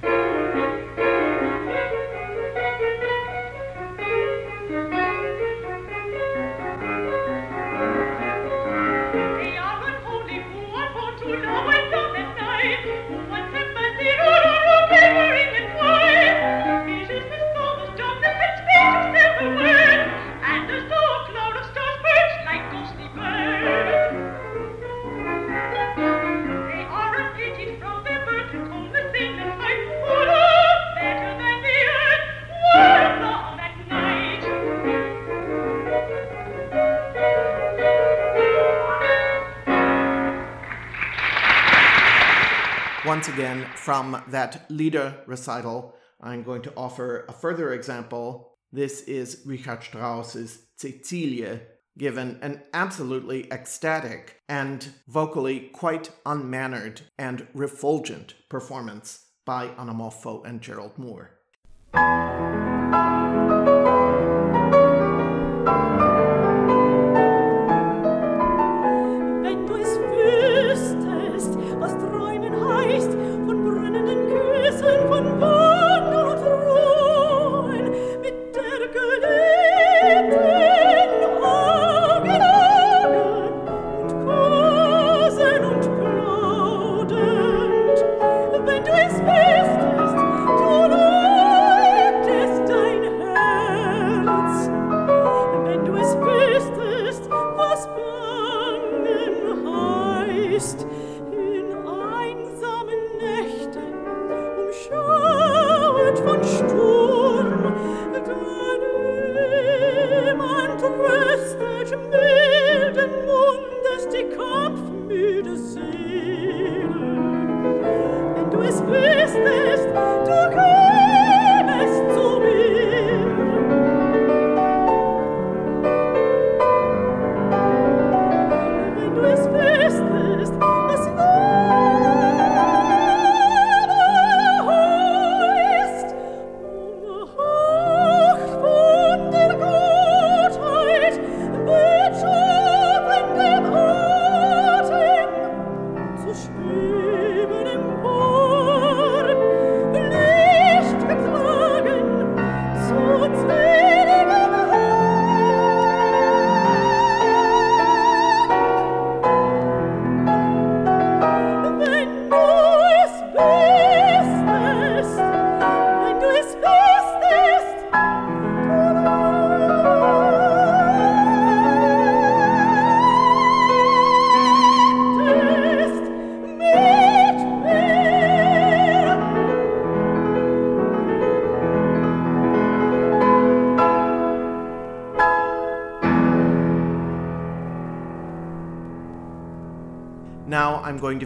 [43.19, 48.53] Once again, from that Lieder recital, I'm going to offer a further example.
[48.71, 51.59] This is Richard Strauss's Cecilie,
[51.99, 60.61] given an absolutely ecstatic and vocally quite unmannered and refulgent performance by Anna Moffo and
[60.61, 61.41] Gerald Moore.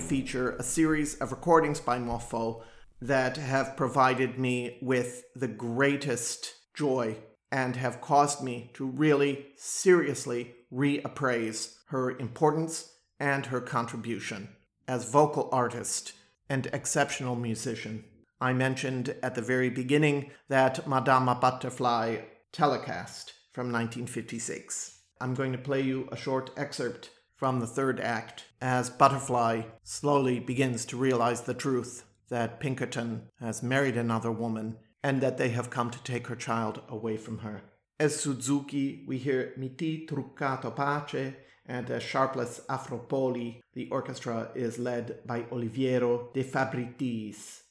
[0.02, 2.62] Feature a series of recordings by Moffo
[3.00, 7.16] that have provided me with the greatest joy
[7.50, 14.48] and have caused me to really seriously reappraise her importance and her contribution
[14.88, 16.12] as vocal artist
[16.48, 18.04] and exceptional musician.
[18.40, 22.18] I mentioned at the very beginning that Madama Butterfly
[22.52, 24.98] telecast from 1956.
[25.20, 27.10] I'm going to play you a short excerpt
[27.42, 33.64] from the third act as Butterfly slowly begins to realize the truth that Pinkerton has
[33.64, 37.64] married another woman and that they have come to take her child away from her.
[37.98, 41.34] As Suzuki, we hear Miti truccato pace,
[41.66, 47.61] and as Sharpless Afro Poli, the orchestra is led by Oliviero de Fabritiis.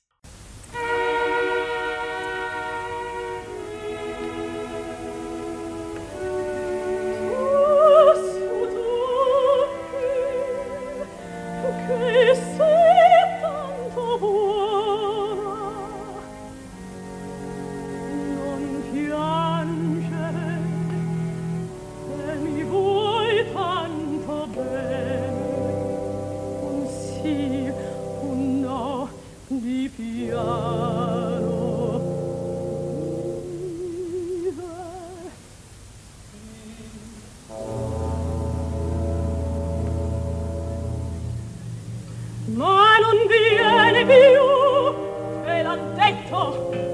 [43.14, 46.91] non viene più e l'han detto.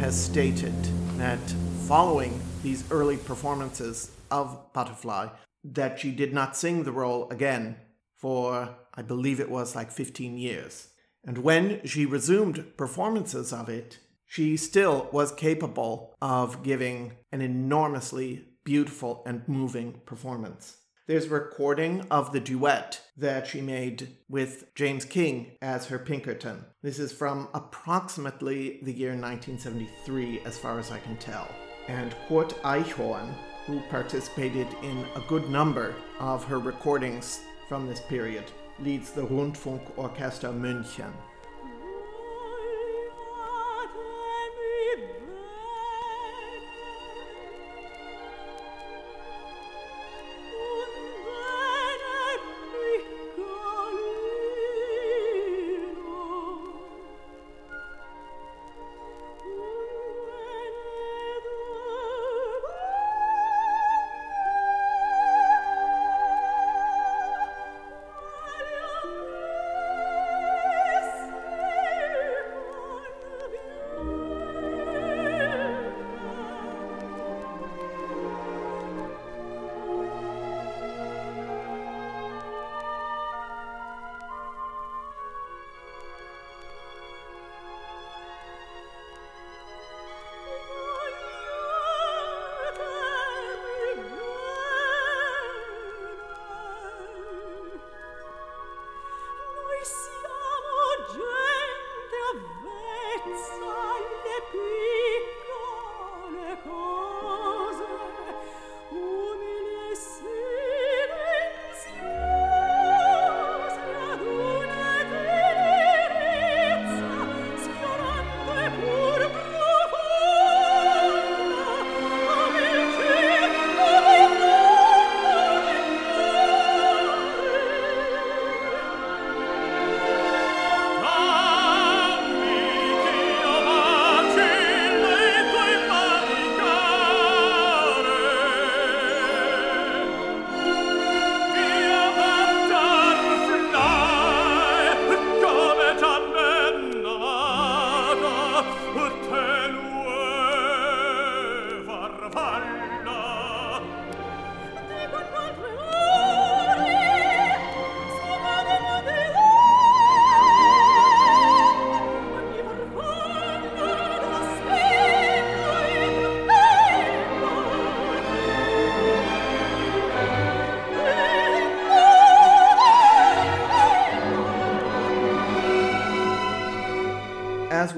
[0.00, 0.72] Has stated
[1.18, 1.38] that
[1.86, 5.28] following these early performances of Butterfly,
[5.62, 7.76] that she did not sing the role again
[8.16, 10.88] for, I believe it was like 15 years.
[11.22, 18.46] And when she resumed performances of it, she still was capable of giving an enormously
[18.64, 20.78] beautiful and moving performance.
[21.10, 26.64] There's a recording of the duet that she made with James King as her Pinkerton.
[26.82, 31.48] This is from approximately the year 1973, as far as I can tell.
[31.88, 33.34] And Kurt Eichhorn,
[33.66, 38.44] who participated in a good number of her recordings from this period,
[38.78, 41.10] leads the Rundfunkorchester München.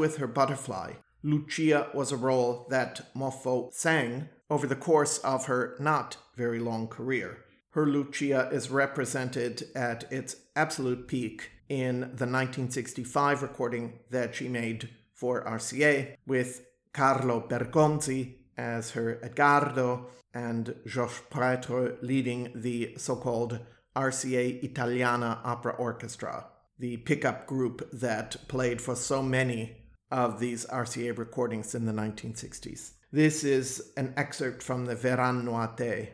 [0.03, 5.77] With her butterfly, Lucia was a role that Moffo sang over the course of her
[5.79, 7.45] not very long career.
[7.71, 14.89] Her Lucia is represented at its absolute peak in the 1965 recording that she made
[15.15, 23.61] for RCA with Carlo Bergonzi as her Edgardo and Georges Prêtre leading the so called
[23.95, 29.82] RCA Italiana Opera Orchestra, the pickup group that played for so many
[30.13, 32.91] of these RCA recordings in the 1960s.
[33.11, 36.11] This is an excerpt from the Verranno a te,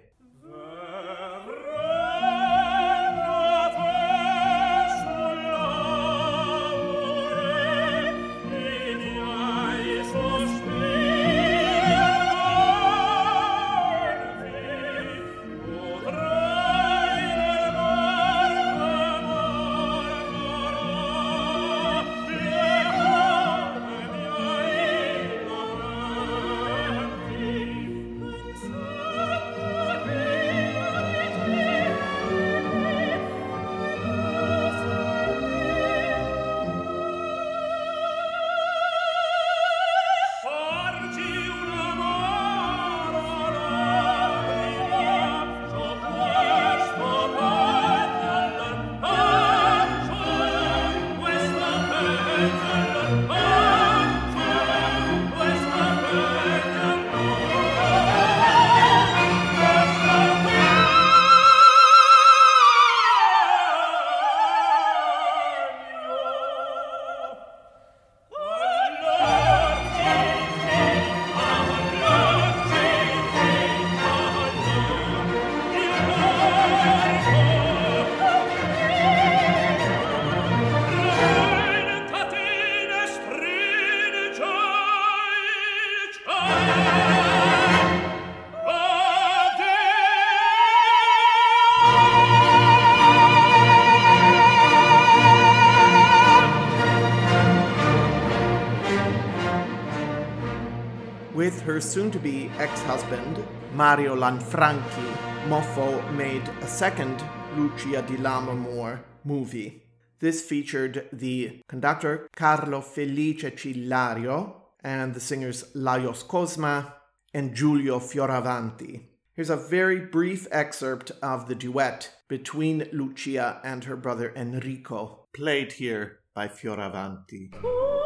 [104.29, 105.09] Lanfranchi,
[105.49, 107.25] Moffo made a second
[107.57, 109.83] Lucia di Lammermoor movie.
[110.19, 114.53] This featured the conductor Carlo Felice Cillario
[114.85, 116.93] and the singers Lajos Kozma
[117.33, 119.01] and Giulio Fioravanti.
[119.33, 125.73] Here's a very brief excerpt of the duet between Lucia and her brother Enrico, played
[125.73, 127.55] here by Fioravanti.
[127.65, 127.99] Oh,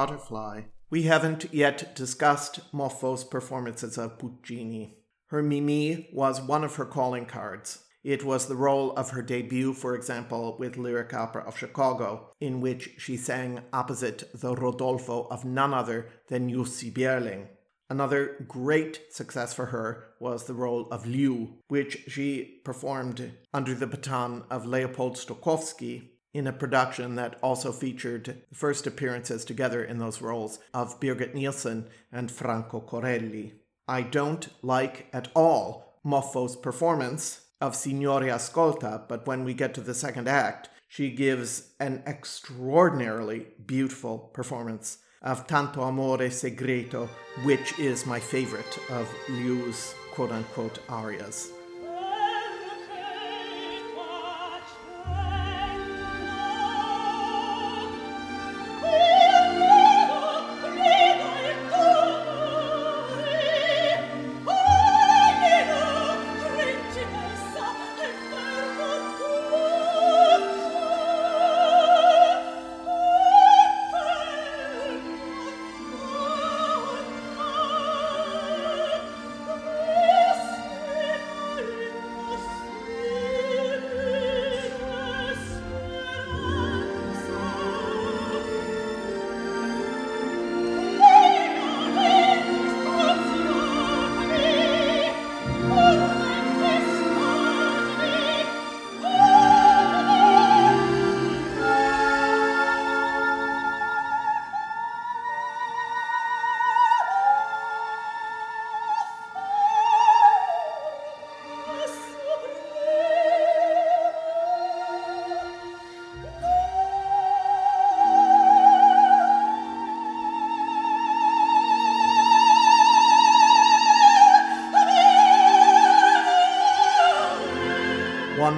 [0.00, 4.96] Butterfly, we haven't yet discussed Moffo's performances of Puccini.
[5.26, 7.84] Her Mimi was one of her calling cards.
[8.02, 12.62] It was the role of her debut, for example, with Lyric Opera of Chicago, in
[12.62, 17.48] which she sang opposite the Rodolfo of none other than Jussi Björling.
[17.90, 23.86] Another great success for her was the role of Liu, which she performed under the
[23.86, 30.22] baton of Leopold Stokowski in a production that also featured first appearances together in those
[30.22, 33.54] roles of Birgit Nilsson and Franco Corelli.
[33.88, 39.80] I don't like at all Moffo's performance of Signore Ascolta, but when we get to
[39.80, 47.08] the second act, she gives an extraordinarily beautiful performance of Tanto Amore Segreto,
[47.44, 51.52] which is my favorite of Liu's quote unquote arias.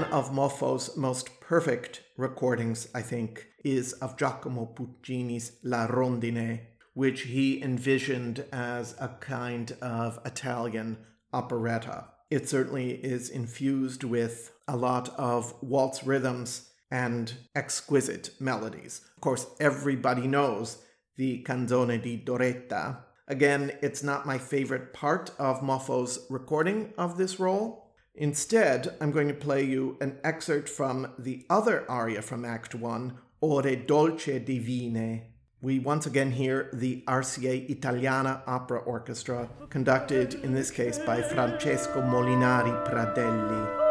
[0.00, 6.60] Moffo's most perfect recordings, I think, is of Giacomo Puccini's La Rondine,
[6.94, 10.98] which he envisioned as a kind of Italian
[11.32, 12.06] operetta.
[12.30, 19.02] It certainly is infused with a lot of waltz rhythms and exquisite melodies.
[19.16, 20.78] Of course, everybody knows
[21.16, 22.98] the Canzone di Doretta.
[23.28, 27.81] Again, it's not my favorite part of Moffo's recording of this role.
[28.14, 33.18] Instead, I'm going to play you an excerpt from the other aria from Act 1,
[33.40, 35.22] Ore Dolce Divine.
[35.62, 42.02] We once again hear the RCA Italiana Opera Orchestra, conducted in this case by Francesco
[42.02, 43.81] Molinari Pradelli.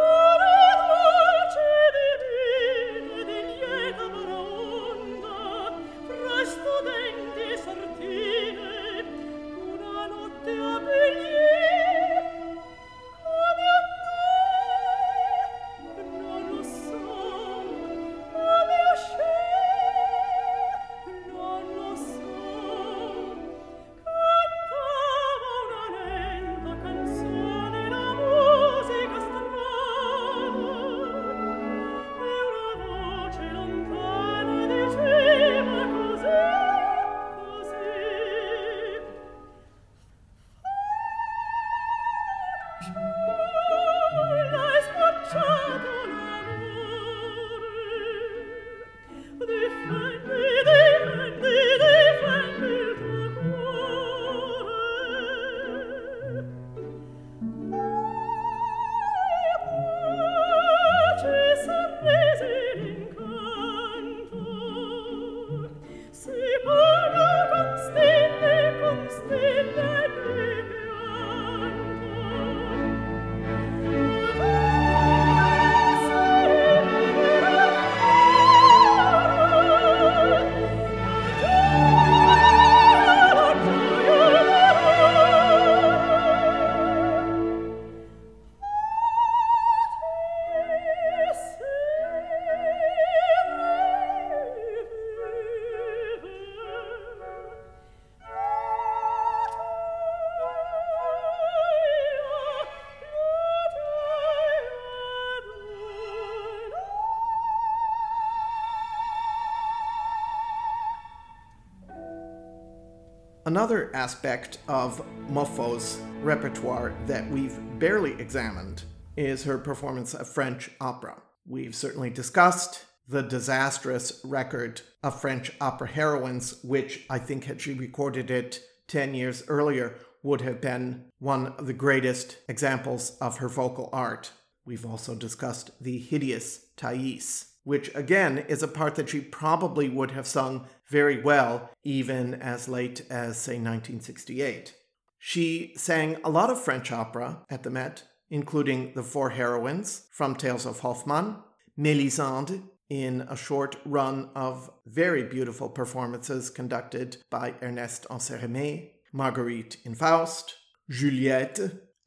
[113.61, 118.85] Another aspect of Moffo's repertoire that we've barely examined
[119.15, 121.21] is her performance of French opera.
[121.45, 127.75] We've certainly discussed the disastrous record of French opera heroines, which I think, had she
[127.75, 133.47] recorded it 10 years earlier, would have been one of the greatest examples of her
[133.47, 134.31] vocal art.
[134.65, 140.09] We've also discussed the hideous Thais, which again is a part that she probably would
[140.09, 144.75] have sung very well, even as late as, say, 1968.
[145.17, 150.35] She sang a lot of French opera at the Met, including The Four Heroines from
[150.35, 151.37] Tales of Hoffmann,
[151.79, 159.95] Mélisande, in a short run of very beautiful performances conducted by Ernest Ansermet, Marguerite in
[159.95, 160.55] Faust,
[160.89, 161.59] Juliette,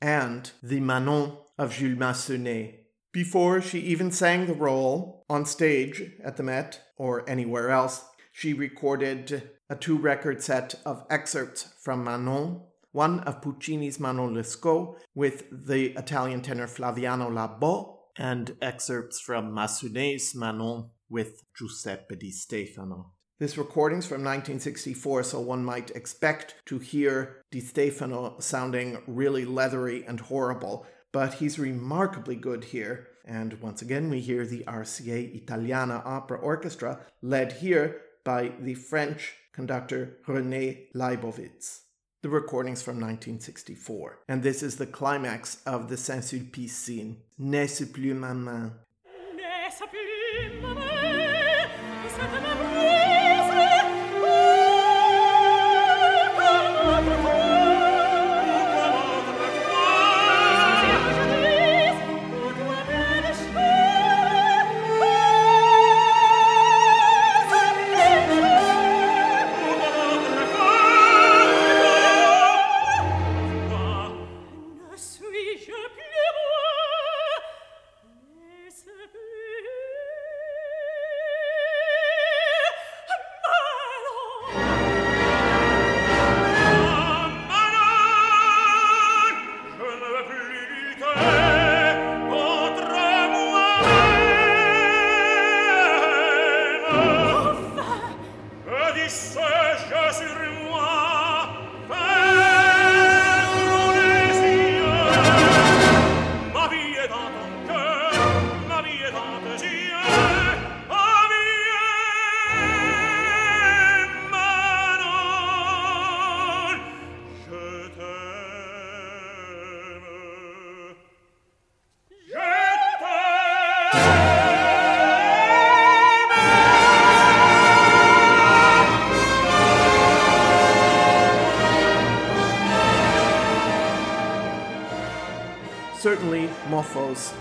[0.03, 2.81] and the Manon of Jules Massenet.
[3.13, 8.05] Before she even sang the role on stage at the Met or anywhere else,
[8.37, 14.97] she recorded a two record set of excerpts from Manon, one of Puccini's Manon Lescaut
[15.15, 23.13] with the Italian tenor Flaviano Labò, and excerpts from Massenet's Manon with Giuseppe Di Stefano.
[23.39, 30.05] This recording's from 1964, so one might expect to hear Di Stefano sounding really leathery
[30.05, 33.07] and horrible, but he's remarkably good here.
[33.25, 39.35] And once again, we hear the RCA Italiana Opera Orchestra, led here by the French
[39.53, 41.83] conductor René Leibowitz.
[42.23, 47.19] The recording's from 1964, and this is the climax of the Saint-Sulpice scene.
[47.39, 48.73] N'est-ce plus ma main?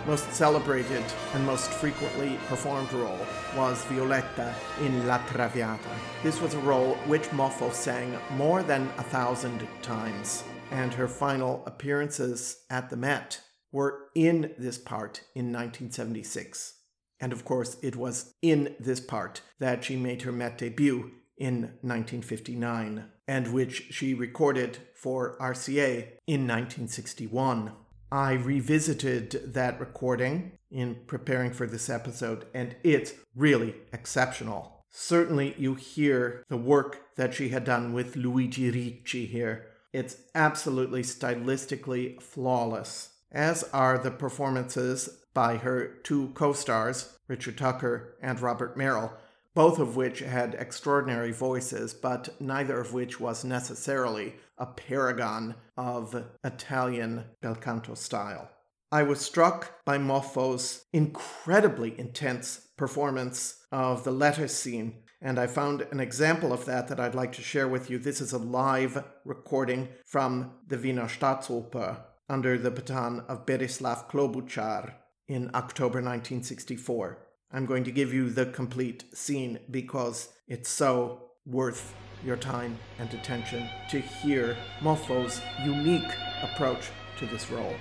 [0.06, 3.26] Most celebrated and most frequently performed role
[3.58, 5.90] was Violetta in La Traviata.
[6.22, 11.64] This was a role which Moffo sang more than a thousand times, and her final
[11.66, 13.42] appearances at the Met
[13.72, 16.76] were in this part in 1976.
[17.20, 21.62] And of course, it was in this part that she made her Met debut in
[21.82, 27.72] 1959, and which she recorded for RCA in 1961.
[28.14, 34.86] I revisited that recording in preparing for this episode, and it's really exceptional.
[34.92, 39.66] Certainly, you hear the work that she had done with Luigi Ricci here.
[39.92, 48.16] It's absolutely stylistically flawless, as are the performances by her two co stars, Richard Tucker
[48.22, 49.14] and Robert Merrill,
[49.56, 56.26] both of which had extraordinary voices, but neither of which was necessarily a paragon of
[56.44, 58.50] Italian bel canto style.
[58.92, 65.88] I was struck by Moffo's incredibly intense performance of the letter scene, and I found
[65.92, 67.98] an example of that that I'd like to share with you.
[67.98, 71.98] This is a live recording from the Wiener Staatsoper
[72.30, 74.94] under the baton of Berislav Klobuchar
[75.28, 77.18] in October 1964.
[77.56, 81.94] I'm going to give you the complete scene because it's so worth
[82.26, 86.12] your time and attention to hear Moffo's unique
[86.42, 86.90] approach
[87.20, 87.76] to this role.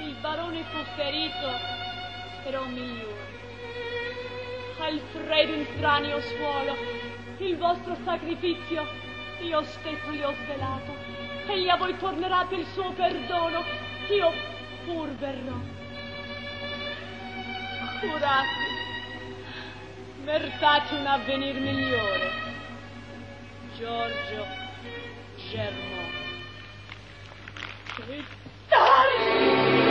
[0.00, 1.50] Il barone fu ferito,
[2.44, 3.26] però migliore.
[6.20, 6.76] Suolo,
[7.38, 8.86] il vostro sacrificio,
[9.42, 11.07] io stesso gli ho svelato
[11.52, 13.64] egli a voi tornerà il suo perdono,
[14.10, 14.32] io
[14.84, 15.56] pur verrò.
[18.00, 18.48] Curati,
[20.24, 22.46] mertate un avvenir migliore.
[23.76, 24.46] Giorgio
[25.50, 26.26] Germont.
[28.68, 29.87] Tale!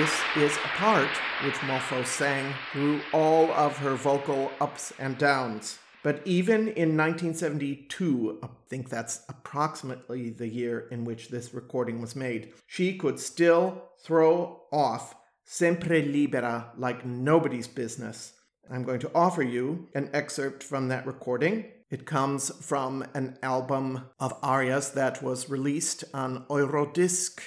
[0.00, 1.10] This is a part
[1.44, 5.78] which Moffo sang through all of her vocal ups and downs.
[6.02, 12.16] But even in 1972, I think that's approximately the year in which this recording was
[12.16, 15.14] made, she could still throw off
[15.44, 18.32] Sempre Libera like nobody's business.
[18.70, 21.66] I'm going to offer you an excerpt from that recording.
[21.90, 27.38] It comes from an album of arias that was released on Eurodisc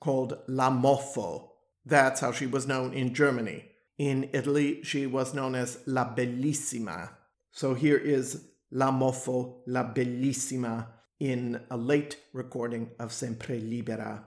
[0.00, 1.49] called La Moffo.
[1.90, 3.64] That's how she was known in Germany.
[3.98, 7.10] In Italy, she was known as La Bellissima.
[7.50, 10.86] So here is La Moffo, La Bellissima
[11.18, 14.24] in a late recording of Sempre Libera.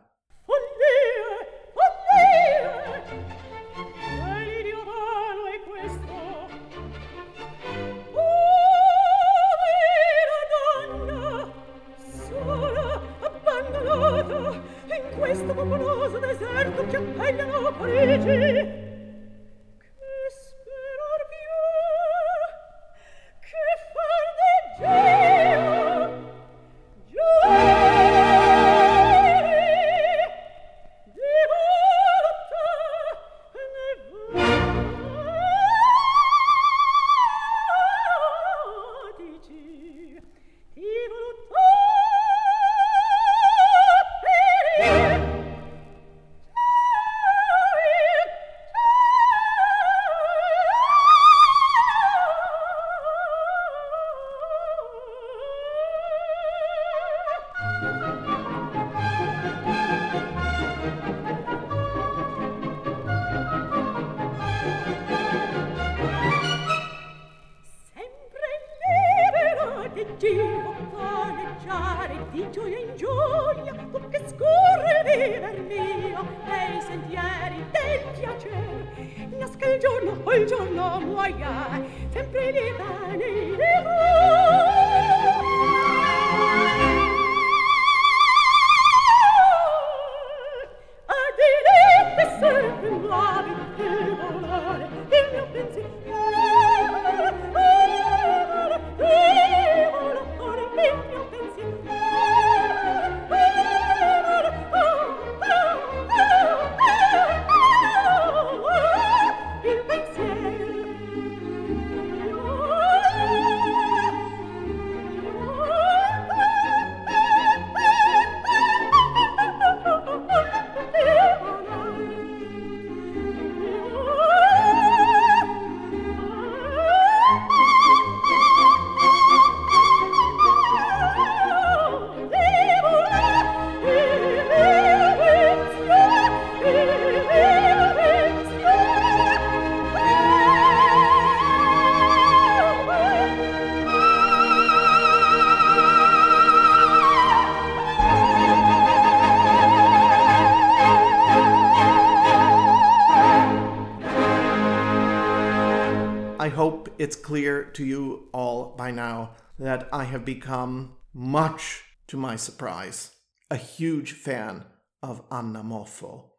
[156.98, 163.11] It's clear to you all by now that I have become, much to my surprise,
[163.49, 164.65] a huge fan
[165.02, 166.30] of Anna Moffo.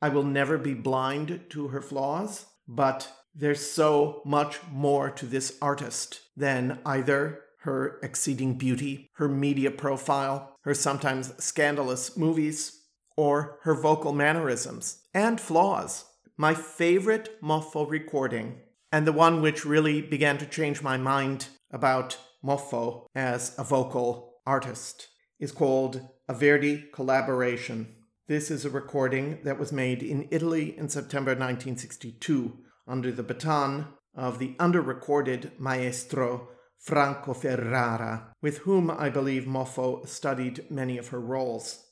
[0.00, 5.56] I will never be blind to her flaws, but there's so much more to this
[5.62, 12.82] artist than either her exceeding beauty, her media profile, her sometimes scandalous movies,
[13.16, 16.04] or her vocal mannerisms and flaws.
[16.36, 18.60] My favorite Moffo recording,
[18.92, 24.34] and the one which really began to change my mind about Moffo as a vocal
[24.46, 25.08] artist,
[25.40, 27.94] is called A Verdi Collaboration.
[28.28, 33.86] This is a recording that was made in Italy in September 1962 under the baton
[34.14, 36.48] of the under-recorded maestro
[36.78, 41.86] Franco Ferrara, with whom I believe Moffo studied many of her roles.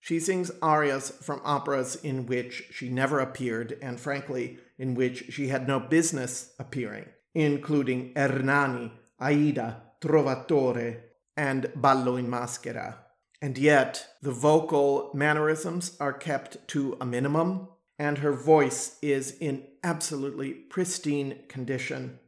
[0.00, 5.48] She sings arias from operas in which she never appeared, and frankly, in which she
[5.48, 11.00] had no business appearing, including Ernani, Aida, Trovatore,
[11.36, 12.96] and Ballo in Maschera.
[13.40, 17.68] And yet, the vocal mannerisms are kept to a minimum,
[17.98, 22.18] and her voice is in absolutely pristine condition.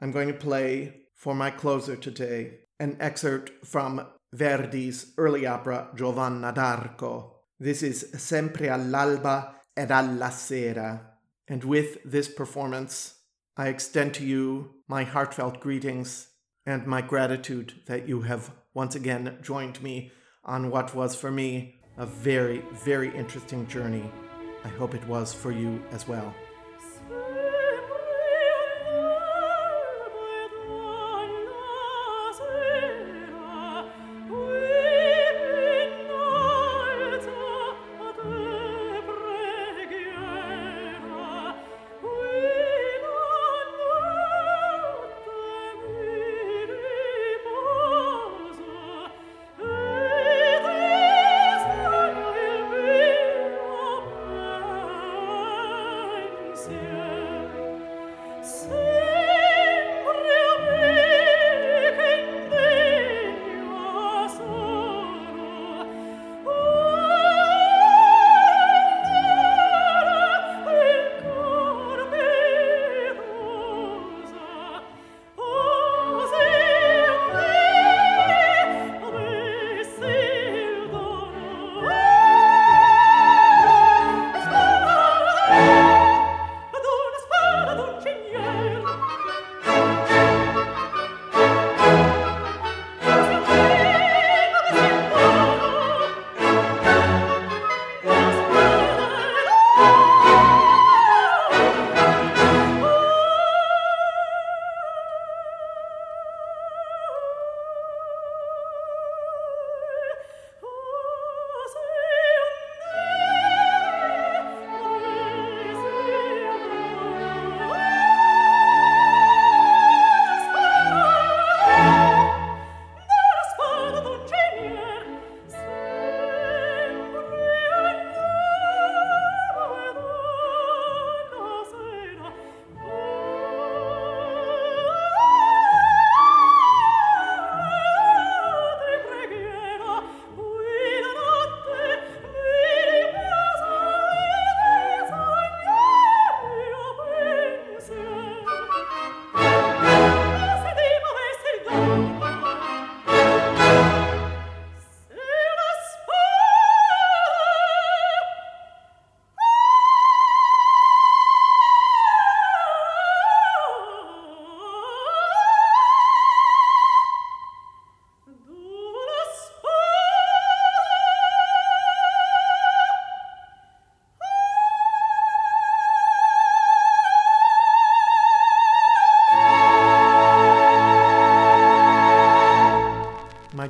[0.00, 4.04] I'm going to play for my closer today an excerpt from
[4.34, 7.36] Verdi's early opera Giovanna d'Arco.
[7.58, 11.11] This is Sempre all'alba ed alla sera.
[11.52, 13.16] And with this performance,
[13.58, 16.28] I extend to you my heartfelt greetings
[16.64, 20.12] and my gratitude that you have once again joined me
[20.46, 24.10] on what was for me a very, very interesting journey
[24.64, 26.32] I hope it was for you as well.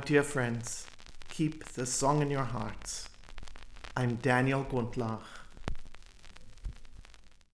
[0.05, 0.85] Dear friends,
[1.29, 3.07] keep the song in your hearts.
[3.95, 5.21] I'm Daniel Gundlach.